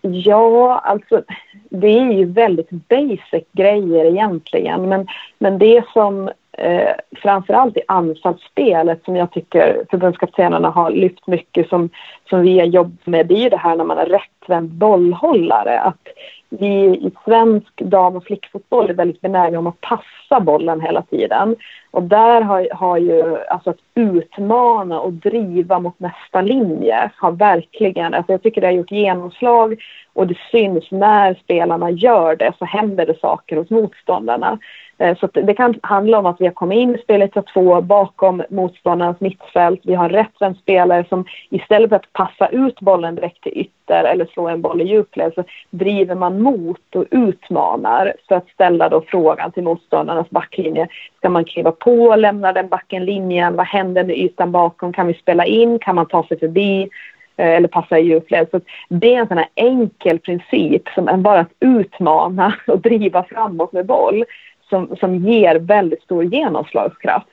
Ja, 0.00 0.78
alltså 0.78 1.22
det 1.70 1.98
är 1.98 2.12
ju 2.12 2.24
väldigt 2.24 2.70
basic 2.70 3.44
grejer 3.52 4.04
egentligen. 4.04 4.88
Men, 4.88 5.06
men 5.38 5.58
det 5.58 5.84
som 5.92 6.30
eh, 6.58 6.94
framförallt 7.22 7.76
i 7.76 7.82
anfallsspelet 7.88 9.04
som 9.04 9.16
jag 9.16 9.32
tycker 9.32 9.84
förbundskaptenerna 9.90 10.70
har 10.70 10.90
lyft 10.90 11.26
mycket 11.26 11.68
som, 11.68 11.90
som 12.30 12.42
vi 12.42 12.58
har 12.58 12.66
jobbat 12.66 13.06
med, 13.06 13.26
det 13.26 13.34
är 13.34 13.42
ju 13.42 13.48
det 13.48 13.56
här 13.56 13.76
när 13.76 13.84
man 13.84 13.98
är 13.98 14.06
rättvänd 14.06 14.70
bollhållare. 14.70 15.80
Att 15.80 16.08
vi 16.48 16.74
i 16.86 17.10
svensk 17.24 17.76
dam 17.76 18.16
och 18.16 18.24
flickfotboll 18.24 18.90
är 18.90 18.94
väldigt 18.94 19.20
benägna 19.20 19.58
om 19.58 19.66
att 19.66 19.80
passa 19.80 20.40
bollen 20.40 20.80
hela 20.80 21.02
tiden. 21.02 21.56
Och 21.90 22.02
där 22.02 22.42
har, 22.42 22.68
har 22.72 22.98
ju, 22.98 23.38
alltså 23.50 23.70
att 23.70 23.78
utmana 23.94 25.00
och 25.00 25.12
driva 25.12 25.78
mot 25.78 26.00
nästa 26.00 26.40
linje 26.40 27.10
har 27.16 27.32
verkligen, 27.32 28.14
alltså 28.14 28.32
jag 28.32 28.42
tycker 28.42 28.60
det 28.60 28.66
har 28.66 28.72
gjort 28.72 28.90
genomslag 28.90 29.80
och 30.12 30.26
det 30.26 30.38
syns 30.50 30.90
när 30.90 31.34
spelarna 31.34 31.90
gör 31.90 32.36
det 32.36 32.52
så 32.58 32.64
händer 32.64 33.06
det 33.06 33.20
saker 33.20 33.56
hos 33.56 33.70
motståndarna. 33.70 34.58
Eh, 34.98 35.16
så 35.16 35.28
det 35.32 35.54
kan 35.54 35.74
handla 35.82 36.18
om 36.18 36.26
att 36.26 36.40
vi 36.40 36.44
har 36.44 36.52
kommit 36.52 36.76
in 36.76 36.94
i 36.94 36.98
spelet 36.98 37.30
två 37.54 37.80
bakom 37.80 38.42
motståndarens 38.50 39.20
mittfält. 39.20 39.80
Vi 39.84 39.94
har 39.94 40.04
en 40.04 40.10
rättvänd 40.10 40.56
spelare 40.56 41.04
som 41.08 41.24
istället 41.50 41.88
för 41.88 41.96
att 41.96 42.12
passa 42.12 42.48
ut 42.48 42.80
bollen 42.80 43.14
direkt 43.14 43.42
till 43.42 43.52
ytter 43.58 44.04
eller 44.04 44.24
slå 44.24 44.48
en 44.48 44.62
boll 44.62 44.80
i 44.80 44.84
djupled 44.84 45.32
så 45.34 45.44
driver 45.70 46.14
man 46.14 46.42
mot 46.42 46.94
och 46.94 47.04
utmanar 47.10 48.12
för 48.28 48.34
att 48.34 48.48
ställa 48.48 48.88
då 48.88 49.00
frågan 49.06 49.52
till 49.52 49.62
motståndarnas 49.62 50.30
backlinje. 50.30 50.88
Ska 51.18 51.28
man 51.28 51.44
kliva 51.44 51.72
på, 51.72 52.16
lämna 52.16 52.52
den 52.52 52.68
backen 52.68 53.04
linjen? 53.04 53.56
Vad 53.56 53.66
händer 53.66 54.04
med 54.04 54.16
ytan 54.16 54.52
bakom? 54.52 54.92
Kan 54.92 55.06
vi 55.06 55.14
spela 55.14 55.44
in? 55.44 55.78
Kan 55.78 55.94
man 55.94 56.06
ta 56.06 56.26
sig 56.26 56.38
förbi? 56.38 56.88
Eh, 57.36 57.48
eller 57.48 57.68
passa 57.68 57.98
i 57.98 58.02
djupled. 58.02 58.48
Så 58.50 58.60
det 58.88 59.14
är 59.14 59.20
en 59.20 59.28
sån 59.28 59.38
här 59.38 59.48
enkel 59.54 60.18
princip 60.18 60.88
som 60.88 61.08
är 61.08 61.16
bara 61.16 61.40
att 61.40 61.52
utmana 61.60 62.54
och 62.66 62.80
driva 62.80 63.22
framåt 63.22 63.72
med 63.72 63.86
boll 63.86 64.24
som, 64.68 64.96
som 64.96 65.16
ger 65.16 65.54
väldigt 65.54 66.02
stor 66.02 66.24
genomslagskraft 66.24 67.26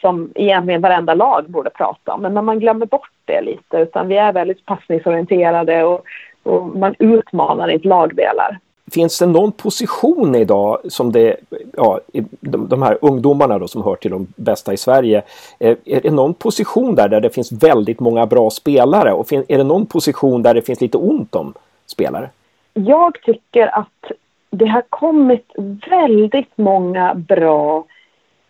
som 0.00 0.32
egentligen 0.34 0.80
varenda 0.80 1.14
lag 1.14 1.44
borde 1.48 1.70
prata 1.70 2.12
om. 2.12 2.22
Men 2.22 2.34
när 2.34 2.42
man 2.42 2.58
glömmer 2.58 2.86
bort 2.86 3.10
det 3.24 3.40
lite, 3.40 3.76
utan 3.76 4.08
vi 4.08 4.16
är 4.16 4.32
väldigt 4.32 4.66
passningsorienterade 4.66 5.84
och, 5.84 6.04
och 6.42 6.66
man 6.76 6.94
utmanar 6.98 7.68
inte 7.68 7.88
lagdelar. 7.88 8.58
Finns 8.92 9.18
det 9.18 9.26
någon 9.26 9.52
position 9.52 10.34
idag 10.34 10.78
som 10.84 11.12
det, 11.12 11.36
ja, 11.76 12.00
de, 12.40 12.68
de 12.68 12.82
här 12.82 12.98
ungdomarna 13.00 13.58
då 13.58 13.68
som 13.68 13.84
hör 13.84 13.96
till 13.96 14.10
de 14.10 14.26
bästa 14.36 14.72
i 14.72 14.76
Sverige, 14.76 15.22
är, 15.58 15.76
är 15.84 16.00
det 16.00 16.10
någon 16.10 16.34
position 16.34 16.94
där, 16.94 17.08
där 17.08 17.20
det 17.20 17.30
finns 17.30 17.52
väldigt 17.52 18.00
många 18.00 18.26
bra 18.26 18.50
spelare 18.50 19.12
och 19.12 19.28
fin, 19.28 19.44
är 19.48 19.58
det 19.58 19.64
någon 19.64 19.86
position 19.86 20.42
där 20.42 20.54
det 20.54 20.62
finns 20.62 20.80
lite 20.80 20.98
ont 20.98 21.34
om 21.34 21.54
spelare? 21.86 22.30
Jag 22.74 23.22
tycker 23.22 23.78
att 23.78 24.12
det 24.50 24.66
har 24.66 24.82
kommit 24.90 25.52
väldigt 25.90 26.58
många 26.58 27.14
bra 27.14 27.84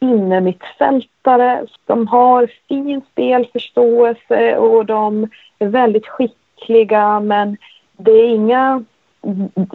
innermittfältare. 0.01 1.67
De 1.87 2.07
har 2.07 2.51
fin 2.69 3.03
spelförståelse 3.13 4.57
och 4.57 4.87
de 4.87 5.29
är 5.59 5.67
väldigt 5.67 6.07
skickliga 6.07 7.21
men 7.21 7.57
det 7.97 8.11
är 8.11 8.29
inga... 8.29 8.85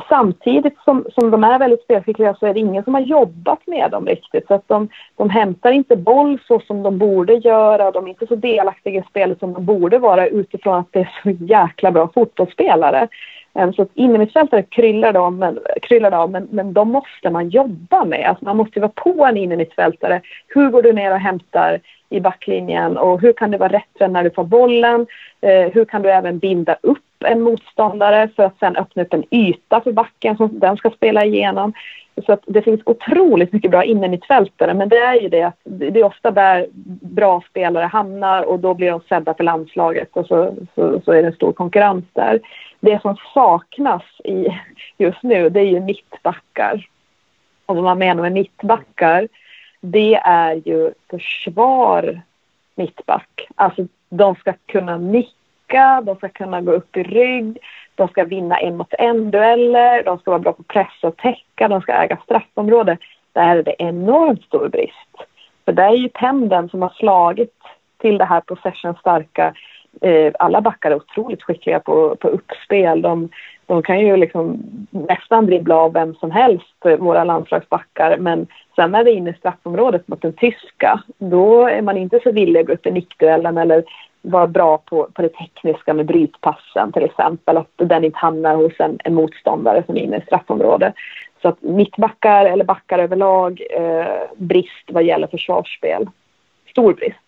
Samtidigt 0.09 0.77
som, 0.85 1.05
som 1.13 1.31
de 1.31 1.43
är 1.43 1.59
väldigt 1.59 1.83
spelskickliga 1.83 2.35
så 2.35 2.45
är 2.45 2.53
det 2.53 2.59
ingen 2.59 2.83
som 2.83 2.93
har 2.93 3.01
jobbat 3.01 3.67
med 3.67 3.91
dem 3.91 4.05
riktigt. 4.05 4.47
Så 4.47 4.53
att 4.53 4.67
de, 4.67 4.89
de 5.15 5.29
hämtar 5.29 5.71
inte 5.71 5.95
boll 5.95 6.39
så 6.47 6.59
som 6.59 6.83
de 6.83 6.97
borde 6.97 7.33
göra. 7.33 7.91
De 7.91 8.05
är 8.05 8.09
inte 8.09 8.27
så 8.27 8.35
delaktiga 8.35 8.99
i 8.99 9.03
spelet 9.09 9.39
som 9.39 9.53
de 9.53 9.65
borde 9.65 9.99
vara 9.99 10.27
utifrån 10.27 10.79
att 10.79 10.87
det 10.91 10.99
är 10.99 11.19
så 11.23 11.29
jäkla 11.29 11.91
bra 11.91 12.09
fotbollsspelare. 12.13 13.07
Så 13.75 13.87
innermittfältare 13.93 14.63
kryllar 14.63 15.17
av, 15.17 15.33
men, 15.33 15.59
kryllar 15.81 16.11
av 16.11 16.31
men, 16.31 16.47
men 16.51 16.73
de 16.73 16.91
måste 16.91 17.29
man 17.29 17.49
jobba 17.49 18.05
med. 18.05 18.25
Alltså 18.29 18.45
man 18.45 18.57
måste 18.57 18.79
vara 18.79 18.91
på 18.95 19.25
en 19.25 19.37
innermittfältare. 19.37 20.21
Hur 20.47 20.69
går 20.69 20.81
du 20.81 20.93
ner 20.93 21.11
och 21.11 21.19
hämtar 21.19 21.79
i 22.09 22.19
backlinjen 22.19 22.97
och 22.97 23.21
hur 23.21 23.33
kan 23.33 23.51
du 23.51 23.57
vara 23.57 23.73
rättvänd 23.73 24.13
när 24.13 24.23
du 24.23 24.29
får 24.29 24.43
bollen? 24.43 25.07
Eh, 25.41 25.73
hur 25.73 25.85
kan 25.85 26.01
du 26.01 26.09
även 26.09 26.39
binda 26.39 26.77
upp 26.81 26.99
en 27.25 27.41
motståndare 27.41 28.29
för 28.35 28.43
att 28.43 28.59
sen 28.59 28.75
öppna 28.75 29.03
upp 29.03 29.13
en 29.13 29.23
yta 29.31 29.81
för 29.81 29.91
backen 29.91 30.37
som 30.37 30.59
den 30.59 30.77
ska 30.77 30.89
spela 30.89 31.25
igenom? 31.25 31.73
Så 32.25 32.33
att 32.33 32.43
det 32.45 32.61
finns 32.61 32.81
otroligt 32.85 33.53
mycket 33.53 33.71
bra 33.71 33.83
innermittfältare 33.83 34.73
men 34.73 34.89
det 34.89 34.97
är 34.97 35.21
ju 35.21 35.29
det 35.29 35.43
att 35.43 35.59
det 35.63 35.99
är 35.99 36.03
ofta 36.03 36.31
där 36.31 36.67
bra 37.01 37.41
spelare 37.49 37.85
hamnar 37.85 38.43
och 38.43 38.59
då 38.59 38.73
blir 38.73 38.91
de 38.91 39.01
sedda 39.09 39.33
för 39.33 39.43
landslaget 39.43 40.09
och 40.13 40.25
så, 40.25 40.55
så, 40.75 41.01
så 41.05 41.11
är 41.11 41.21
det 41.21 41.27
en 41.27 41.35
stor 41.35 41.53
konkurrens 41.53 42.05
där. 42.13 42.39
Det 42.85 43.01
som 43.01 43.15
saknas 43.33 44.03
i, 44.23 44.47
just 44.97 45.23
nu 45.23 45.49
det 45.49 45.59
är 45.59 45.65
ju 45.65 45.79
mittbackar. 45.79 46.87
Och 47.65 47.75
vad 47.75 47.83
man 47.83 47.97
menar 47.97 48.21
med 48.21 48.31
mittbackar 48.31 49.27
det 49.81 50.15
är 50.15 50.53
ju 50.65 50.93
försvar 51.09 52.21
mittback. 52.75 53.47
Alltså 53.55 53.87
de 54.09 54.35
ska 54.35 54.53
kunna 54.65 54.97
nicka, 54.97 56.01
de 56.01 56.15
ska 56.15 56.29
kunna 56.29 56.61
gå 56.61 56.71
upp 56.71 56.97
i 56.97 57.03
rygg, 57.03 57.57
de 57.95 58.07
ska 58.07 58.23
vinna 58.23 58.57
en 58.57 58.77
mot 58.77 58.93
en-dueller, 58.99 60.03
de 60.03 60.19
ska 60.19 60.31
vara 60.31 60.39
bra 60.39 60.53
på 60.53 60.63
press 60.63 61.03
och 61.03 61.17
täcka, 61.17 61.67
de 61.67 61.81
ska 61.81 61.93
äga 61.93 62.17
straffområde. 62.23 62.97
Där 63.33 63.57
är 63.57 63.63
det 63.63 63.75
enormt 63.79 64.43
stor 64.43 64.67
brist. 64.67 65.27
För 65.65 65.71
det 65.71 65.83
är 65.83 65.95
ju 65.95 66.09
pendeln 66.09 66.69
som 66.69 66.81
har 66.81 66.93
slagit 66.95 67.59
till 67.97 68.17
det 68.17 68.25
här 68.25 68.41
possession-starka. 68.41 69.53
Eh, 70.01 70.33
alla 70.39 70.61
backar 70.61 70.91
är 70.91 70.95
otroligt 70.95 71.43
skickliga 71.43 71.79
på, 71.79 72.15
på 72.15 72.27
uppspel. 72.27 73.01
De, 73.01 73.29
de 73.65 73.83
kan 73.83 73.99
ju 73.99 74.17
liksom 74.17 74.63
nästan 74.89 75.45
dribbla 75.45 75.75
av 75.75 75.93
vem 75.93 76.15
som 76.15 76.31
helst, 76.31 76.85
eh, 76.85 76.97
våra 76.97 77.23
landslagsbackar. 77.23 78.17
Men 78.17 78.47
sen 78.75 78.91
när 78.91 79.03
det 79.03 79.11
är 79.11 79.15
inne 79.15 79.29
i 79.29 79.33
straffområdet 79.33 80.07
mot 80.07 80.21
den 80.21 80.33
tyska, 80.33 81.03
då 81.17 81.67
är 81.67 81.81
man 81.81 81.97
inte 81.97 82.19
så 82.23 82.31
villig 82.31 82.59
att 82.59 82.67
gå 82.67 82.73
upp 82.73 82.85
i 82.85 82.91
nickduellen 82.91 83.57
eller 83.57 83.83
vara 84.21 84.47
bra 84.47 84.77
på, 84.77 85.07
på 85.13 85.21
det 85.21 85.29
tekniska 85.29 85.93
med 85.93 86.05
brytpassen 86.05 86.91
till 86.91 87.03
exempel. 87.03 87.57
Att 87.57 87.71
den 87.75 88.03
inte 88.03 88.17
hamnar 88.17 88.55
hos 88.55 88.79
en, 88.79 88.99
en 89.03 89.13
motståndare 89.13 89.83
som 89.85 89.97
är 89.97 90.01
inne 90.01 90.17
i 90.17 90.21
straffområdet. 90.21 90.93
Så 91.41 91.47
att 91.47 91.61
mittbackar 91.61 92.45
eller 92.45 92.65
backar 92.65 92.99
överlag, 92.99 93.61
eh, 93.71 94.23
brist 94.35 94.85
vad 94.87 95.03
gäller 95.03 95.27
försvarsspel. 95.27 96.09
Stor 96.69 96.93
brist. 96.93 97.22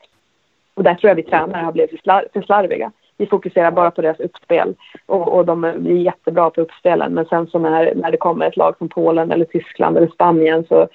Och 0.75 0.83
där 0.83 0.95
tror 0.95 1.09
jag 1.09 1.15
vi 1.15 1.23
tränare 1.23 1.65
har 1.65 1.71
blivit 1.71 2.01
för, 2.33 2.41
slarviga. 2.41 2.91
vi 3.17 3.25
fokuserar 3.25 3.71
bara 3.71 3.91
på 3.91 4.01
deras 4.01 4.19
uppspel 4.19 4.75
och, 5.05 5.27
och 5.27 5.45
de 5.45 5.63
är 5.63 5.77
jättebra 5.79 6.49
på 6.49 6.61
uppspelen. 6.61 7.13
Men 7.13 7.25
sen 7.25 7.47
så 7.47 7.59
när, 7.59 7.95
när 7.95 8.11
det 8.11 8.17
kommer 8.17 8.47
ett 8.47 8.57
lag 8.57 8.77
som 8.77 8.89
Polen 8.89 9.31
eller 9.31 9.45
Tyskland 9.45 9.97
eller 9.97 10.07
Spanien 10.07 10.65
så, 10.69 10.87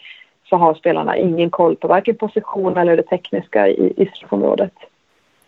så 0.48 0.56
har 0.56 0.74
spelarna 0.74 1.16
ingen 1.16 1.50
koll 1.50 1.76
på 1.76 1.88
varken 1.88 2.16
position 2.16 2.76
eller 2.76 2.96
det 2.96 3.02
tekniska 3.02 3.68
i, 3.68 3.92
i 3.96 4.10
straffområdet. 4.14 4.72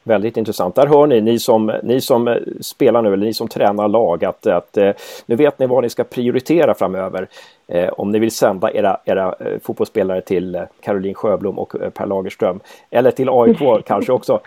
Väldigt 0.04 0.36
intressant. 0.36 0.74
Där 0.74 0.86
hör 0.86 1.06
ni, 1.06 1.20
ni 1.20 1.38
som, 1.38 1.72
ni 1.82 2.00
som 2.00 2.28
eh, 2.28 2.36
spelar 2.60 3.02
nu 3.02 3.12
eller 3.12 3.26
ni 3.26 3.34
som 3.34 3.48
tränar 3.48 3.88
lag 3.88 4.24
att, 4.24 4.46
att 4.46 4.76
eh, 4.76 4.92
nu 5.26 5.36
vet 5.36 5.58
ni 5.58 5.66
vad 5.66 5.82
ni 5.82 5.90
ska 5.90 6.04
prioritera 6.04 6.74
framöver. 6.74 7.28
Eh, 7.68 7.88
om 7.88 8.10
ni 8.10 8.18
vill 8.18 8.30
sända 8.30 8.72
era, 8.72 9.00
era 9.04 9.34
eh, 9.40 9.58
fotbollsspelare 9.62 10.20
till 10.20 10.62
Caroline 10.80 11.14
Sjöblom 11.14 11.58
och 11.58 11.74
Per 11.94 12.06
Lagerström. 12.06 12.60
Eller 12.90 13.10
till 13.10 13.28
AIK 13.30 13.84
kanske 13.86 14.12
också. 14.12 14.40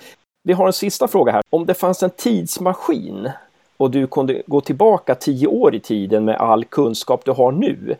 Vi 0.43 0.53
har 0.53 0.67
en 0.67 0.73
sista 0.73 1.07
fråga 1.07 1.31
här. 1.31 1.41
Om 1.49 1.65
det 1.65 1.73
fanns 1.73 2.03
en 2.03 2.09
tidsmaskin 2.09 3.29
och 3.77 3.91
du 3.91 4.07
kunde 4.07 4.41
gå 4.47 4.61
tillbaka 4.61 5.15
tio 5.15 5.47
år 5.47 5.75
i 5.75 5.79
tiden 5.79 6.25
med 6.25 6.35
all 6.35 6.65
kunskap 6.65 7.25
du 7.25 7.31
har 7.31 7.51
nu. 7.51 7.95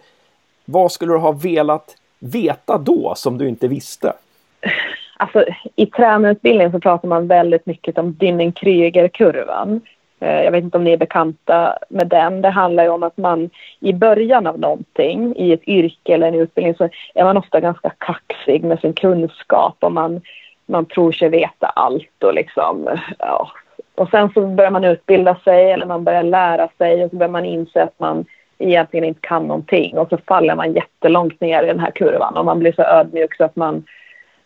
Vad 0.66 0.92
skulle 0.92 1.14
du 1.14 1.18
ha 1.18 1.32
velat 1.32 1.96
veta 2.20 2.78
då 2.78 3.14
som 3.16 3.38
du 3.38 3.50
inte 3.50 3.68
visste? 3.68 4.14
Alltså, 5.18 5.46
I 5.76 5.86
tränarutbildningen 5.86 6.72
så 6.72 6.80
pratar 6.80 7.08
man 7.08 7.28
väldigt 7.28 7.66
mycket 7.66 7.98
om 7.98 8.14
Dunning-Kruger-kurvan. 8.14 9.82
Eh, 10.20 10.44
jag 10.44 10.52
vet 10.52 10.64
inte 10.64 10.78
om 10.78 10.84
ni 10.84 10.92
är 10.92 10.98
bekanta 10.98 11.78
med 11.90 12.08
den. 12.08 12.42
Det 12.42 12.50
handlar 12.50 12.84
ju 12.84 12.90
om 12.90 13.04
att 13.04 13.18
man 13.18 13.50
i 13.80 13.94
början 13.94 14.48
av 14.48 14.60
någonting, 14.60 15.36
i 15.36 15.54
ett 15.54 15.68
yrke 15.68 16.14
eller 16.14 16.28
en 16.28 16.36
utbildning, 16.36 16.76
så 16.76 16.90
är 17.16 17.24
man 17.24 17.38
ofta 17.38 17.60
ganska 17.60 17.90
kaxig 17.98 18.64
med 18.64 18.80
sin 18.80 18.94
kunskap 18.94 19.78
och 19.80 19.92
man, 19.92 20.22
man 20.66 20.86
tror 20.86 21.12
sig 21.12 21.30
veta 21.30 21.68
allt 21.68 22.24
och 22.24 22.34
liksom, 22.34 22.90
ja. 23.20 23.52
Och 23.96 24.10
sen 24.10 24.30
så 24.34 24.42
börjar 24.48 24.72
man 24.72 24.84
utbilda 24.84 25.36
sig 25.36 25.72
eller 25.72 25.86
man 25.86 26.04
börjar 26.04 26.24
lära 26.24 26.70
sig 26.78 27.04
och 27.04 27.10
så 27.10 27.16
börjar 27.16 27.32
man 27.32 27.46
inse 27.46 27.84
att 27.84 28.00
man 28.00 28.26
egentligen 28.58 29.06
inte 29.06 29.28
kan 29.28 29.48
någonting 29.48 29.98
och 29.98 30.10
så 30.10 30.18
faller 30.28 30.56
man 30.56 30.74
jättelångt 30.74 31.42
ner 31.42 31.64
i 31.64 31.68
den 31.68 31.80
här 31.80 31.92
kurvan 31.92 32.38
och 32.38 32.46
man 32.46 32.60
blir 32.60 32.72
så 32.72 32.82
ödmjuk 32.82 33.36
så 33.36 33.44
att 33.44 33.56
man 33.56 33.84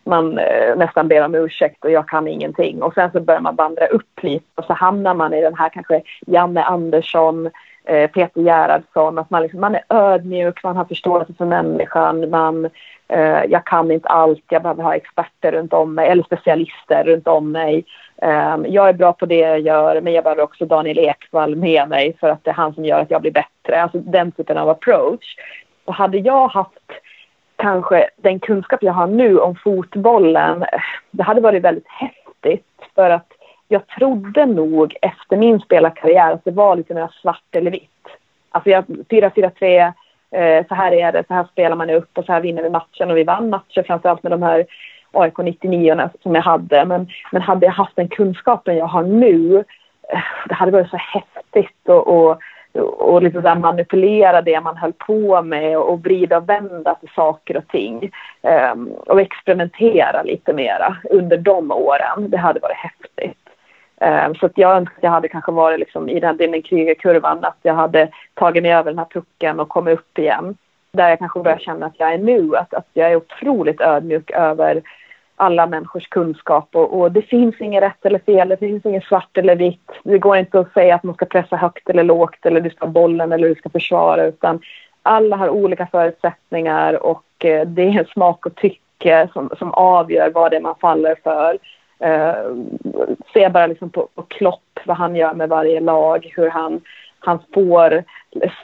man 0.03 0.37
eh, 0.37 0.75
nästan 0.75 1.07
ber 1.07 1.25
om 1.25 1.35
ursäkt 1.35 1.85
och 1.85 1.91
jag 1.91 2.07
kan 2.07 2.27
ingenting. 2.27 2.83
Och 2.83 2.93
sen 2.93 3.11
så 3.11 3.19
börjar 3.19 3.41
man 3.41 3.55
vandra 3.55 3.87
upp 3.87 4.23
lite 4.23 4.45
och 4.55 4.65
så 4.65 4.73
hamnar 4.73 5.13
man 5.13 5.33
i 5.33 5.41
den 5.41 5.55
här 5.55 5.69
kanske 5.69 6.01
Janne 6.27 6.63
Andersson, 6.63 7.49
eh, 7.85 8.09
Peter 8.09 8.41
Gerhardsson, 8.41 9.17
att 9.17 9.29
man, 9.29 9.41
liksom, 9.41 9.59
man 9.59 9.75
är 9.75 9.83
ödmjuk, 9.89 10.63
man 10.63 10.77
har 10.77 10.85
förståelse 10.85 11.33
för 11.37 11.45
människan, 11.45 12.29
man, 12.29 12.69
eh, 13.07 13.43
jag 13.49 13.65
kan 13.65 13.91
inte 13.91 14.09
allt, 14.09 14.43
jag 14.49 14.61
behöver 14.61 14.83
ha 14.83 14.95
experter 14.95 15.51
runt 15.51 15.73
om 15.73 15.95
mig, 15.95 16.09
eller 16.09 16.23
specialister 16.23 17.03
runt 17.03 17.27
om 17.27 17.51
mig. 17.51 17.85
Eh, 18.21 18.57
jag 18.67 18.89
är 18.89 18.93
bra 18.93 19.13
på 19.13 19.25
det 19.25 19.39
jag 19.39 19.59
gör, 19.59 20.01
men 20.01 20.13
jag 20.13 20.23
behöver 20.23 20.43
också 20.43 20.65
Daniel 20.65 20.99
Ekvall 20.99 21.55
med 21.55 21.89
mig 21.89 22.17
för 22.19 22.29
att 22.29 22.43
det 22.43 22.49
är 22.49 22.55
han 22.55 22.73
som 22.73 22.85
gör 22.85 22.99
att 22.99 23.11
jag 23.11 23.21
blir 23.21 23.31
bättre. 23.31 23.81
Alltså 23.81 23.97
den 23.99 24.31
typen 24.31 24.57
av 24.57 24.69
approach. 24.69 25.35
Och 25.85 25.95
hade 25.95 26.17
jag 26.17 26.47
haft 26.47 26.91
kanske 27.59 28.09
den 28.15 28.39
kunskap 28.39 28.83
jag 28.83 28.93
har 28.93 29.07
nu 29.07 29.39
om 29.39 29.55
fotbollen, 29.55 30.65
det 31.11 31.23
hade 31.23 31.41
varit 31.41 31.63
väldigt 31.63 31.87
häftigt 31.87 32.65
för 32.95 33.09
att 33.09 33.27
jag 33.67 33.87
trodde 33.87 34.45
nog 34.45 34.95
efter 35.01 35.37
min 35.37 35.59
spelarkarriär 35.59 36.31
att 36.31 36.43
det 36.43 36.51
var 36.51 36.75
lite 36.75 36.93
mer 36.93 37.09
svart 37.21 37.55
eller 37.55 37.71
vitt. 37.71 37.89
Alltså 38.51 38.69
4-4-3, 38.69 39.93
eh, 40.31 40.67
så 40.67 40.75
här 40.75 40.91
är 40.91 41.11
det, 41.11 41.23
så 41.27 41.33
här 41.33 41.43
spelar 41.51 41.75
man 41.75 41.89
upp 41.89 42.17
och 42.17 42.25
så 42.25 42.31
här 42.31 42.41
vinner 42.41 42.63
vi 42.63 42.69
matchen 42.69 43.11
och 43.11 43.17
vi 43.17 43.23
vann 43.23 43.49
matcher 43.49 43.83
framförallt 43.83 44.23
med 44.23 44.31
de 44.31 44.43
här 44.43 44.65
AIK 45.11 45.37
99 45.37 46.09
som 46.23 46.35
jag 46.35 46.41
hade. 46.41 46.85
Men, 46.85 47.07
men 47.31 47.41
hade 47.41 47.65
jag 47.65 47.73
haft 47.73 47.95
den 47.95 48.07
kunskapen 48.07 48.77
jag 48.77 48.87
har 48.87 49.03
nu, 49.03 49.63
eh, 50.13 50.19
det 50.47 50.53
hade 50.53 50.71
varit 50.71 50.89
så 50.89 50.97
häftigt 50.97 51.87
och, 51.89 52.07
och 52.07 52.39
och 52.81 53.21
liksom 53.23 53.41
så 53.41 53.55
manipulera 53.55 54.41
det 54.41 54.61
man 54.61 54.77
höll 54.77 54.93
på 54.93 55.41
med 55.41 55.77
och 55.77 56.03
vrida 56.03 56.37
och 56.37 56.49
vända 56.49 56.95
till 56.95 57.09
saker 57.15 57.57
och 57.57 57.67
ting. 57.67 58.11
Um, 58.41 58.87
och 59.05 59.21
experimentera 59.21 60.23
lite 60.23 60.53
mera 60.53 60.97
under 61.09 61.37
de 61.37 61.71
åren. 61.71 62.29
Det 62.29 62.37
hade 62.37 62.59
varit 62.59 62.77
häftigt. 62.77 63.37
Um, 64.01 64.35
så 64.35 64.45
att 64.45 64.57
jag 64.57 64.77
önskar 64.77 64.97
att 64.97 65.03
jag 65.03 65.11
hade 65.11 65.27
kanske 65.27 65.51
varit 65.51 65.79
liksom 65.79 66.09
i 66.09 66.19
den 66.19 66.61
krigarkurvan, 66.61 67.45
att 67.45 67.57
jag 67.61 67.73
hade 67.73 68.09
tagit 68.33 68.63
mig 68.63 68.73
över 68.73 68.91
den 68.91 68.99
här 68.99 69.07
pucken 69.13 69.59
och 69.59 69.69
kommit 69.69 69.99
upp 69.99 70.19
igen. 70.19 70.57
Där 70.91 71.09
jag 71.09 71.19
kanske 71.19 71.39
börjar 71.39 71.57
känna 71.57 71.85
att 71.85 71.99
jag 71.99 72.13
är 72.13 72.17
nu, 72.17 72.55
att, 72.55 72.73
att 72.73 72.87
jag 72.93 73.11
är 73.11 73.15
otroligt 73.15 73.81
ödmjuk 73.81 74.31
över 74.31 74.81
alla 75.39 75.67
människors 75.67 76.07
kunskap 76.07 76.69
och, 76.75 76.99
och, 76.99 77.11
det 77.11 77.21
finns 77.21 77.61
inget 77.61 77.83
rätt 77.83 78.05
eller 78.05 78.19
fel, 78.19 78.49
det 78.49 78.57
finns 78.57 78.85
inget 78.85 79.03
svart 79.03 79.37
eller 79.37 79.55
vitt. 79.55 79.91
Det 80.03 80.17
går 80.17 80.37
inte 80.37 80.59
att 80.59 80.73
säga 80.73 80.95
att 80.95 81.03
man 81.03 81.15
ska 81.15 81.25
pressa 81.25 81.55
högt 81.55 81.89
eller 81.89 82.03
lågt 82.03 82.45
eller 82.45 82.61
du 82.61 82.69
ska 82.69 82.85
ha 82.85 82.91
bollen 82.91 83.31
eller 83.31 83.49
du 83.49 83.55
ska 83.55 83.69
försvara 83.69 84.25
utan 84.25 84.61
alla 85.03 85.35
har 85.35 85.49
olika 85.49 85.87
förutsättningar 85.87 87.03
och 87.03 87.45
eh, 87.45 87.67
det 87.67 87.83
är 87.83 88.03
smak 88.13 88.45
och 88.45 88.55
tycke 88.55 89.29
som, 89.33 89.49
som 89.59 89.73
avgör 89.73 90.29
vad 90.29 90.51
det 90.51 90.57
är 90.57 90.61
man 90.61 90.75
faller 90.81 91.15
för. 91.23 91.57
Uh, 92.03 92.65
se 93.33 93.49
bara 93.49 93.67
liksom 93.67 93.89
på, 93.89 94.07
på 94.15 94.21
Klopp, 94.21 94.79
vad 94.85 94.97
han 94.97 95.15
gör 95.15 95.33
med 95.33 95.49
varje 95.49 95.79
lag, 95.79 96.33
hur 96.35 96.49
han, 96.49 96.81
han 97.19 97.39
får 97.53 98.03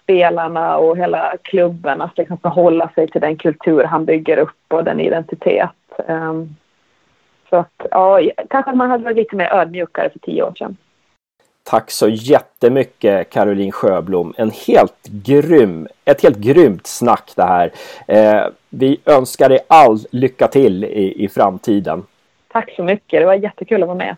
spelarna 0.03 0.77
och 0.77 0.97
hela 0.97 1.33
klubben 1.41 2.01
att 2.01 2.17
liksom 2.17 2.37
förhålla 2.37 2.89
sig 2.95 3.07
till 3.07 3.21
den 3.21 3.37
kultur 3.37 3.83
han 3.83 4.05
bygger 4.05 4.37
upp 4.37 4.73
och 4.73 4.83
den 4.83 4.99
identitet. 4.99 5.69
Um, 6.07 6.55
så 7.55 7.59
att, 7.59 7.87
ja, 7.91 8.19
kanske 8.49 8.73
man 8.73 8.89
hade 8.89 9.03
varit 9.03 9.17
lite 9.17 9.35
mer 9.35 9.53
ödmjukare 9.53 10.09
för 10.09 10.19
tio 10.19 10.43
år 10.43 10.53
sedan. 10.57 10.77
Tack 11.63 11.91
så 11.91 12.07
jättemycket 12.07 13.29
Caroline 13.29 13.71
Sjöblom. 13.71 14.33
En 14.37 14.51
helt 14.67 15.07
grym, 15.07 15.87
ett 16.05 16.23
helt 16.23 16.37
grymt 16.37 16.87
snack 16.87 17.31
det 17.35 17.43
här. 17.43 17.71
Eh, 18.07 18.47
vi 18.69 18.99
önskar 19.05 19.49
dig 19.49 19.59
all 19.67 19.99
lycka 20.11 20.47
till 20.47 20.83
i, 20.83 21.23
i 21.23 21.27
framtiden. 21.27 22.03
Tack 22.47 22.73
så 22.75 22.83
mycket. 22.83 23.21
Det 23.21 23.25
var 23.25 23.33
jättekul 23.33 23.83
att 23.83 23.87
vara 23.87 23.97
med. 23.97 24.15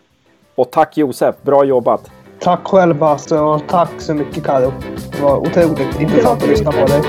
Och 0.54 0.70
tack 0.70 0.96
Josef. 0.96 1.34
Bra 1.42 1.64
jobbat. 1.64 2.10
Tack 2.38 2.68
själv 2.68 2.98
Basse 2.98 3.38
och 3.38 3.62
tack 3.68 4.00
så 4.00 4.14
mycket 4.14 4.44
Karo. 4.44 4.72
Det 5.12 5.22
var 5.22 5.36
otroligt 5.36 6.00
intressant 6.00 6.42
att 6.42 6.48
lyssna 6.48 6.72
på 6.72 6.86
dig. 6.86 7.02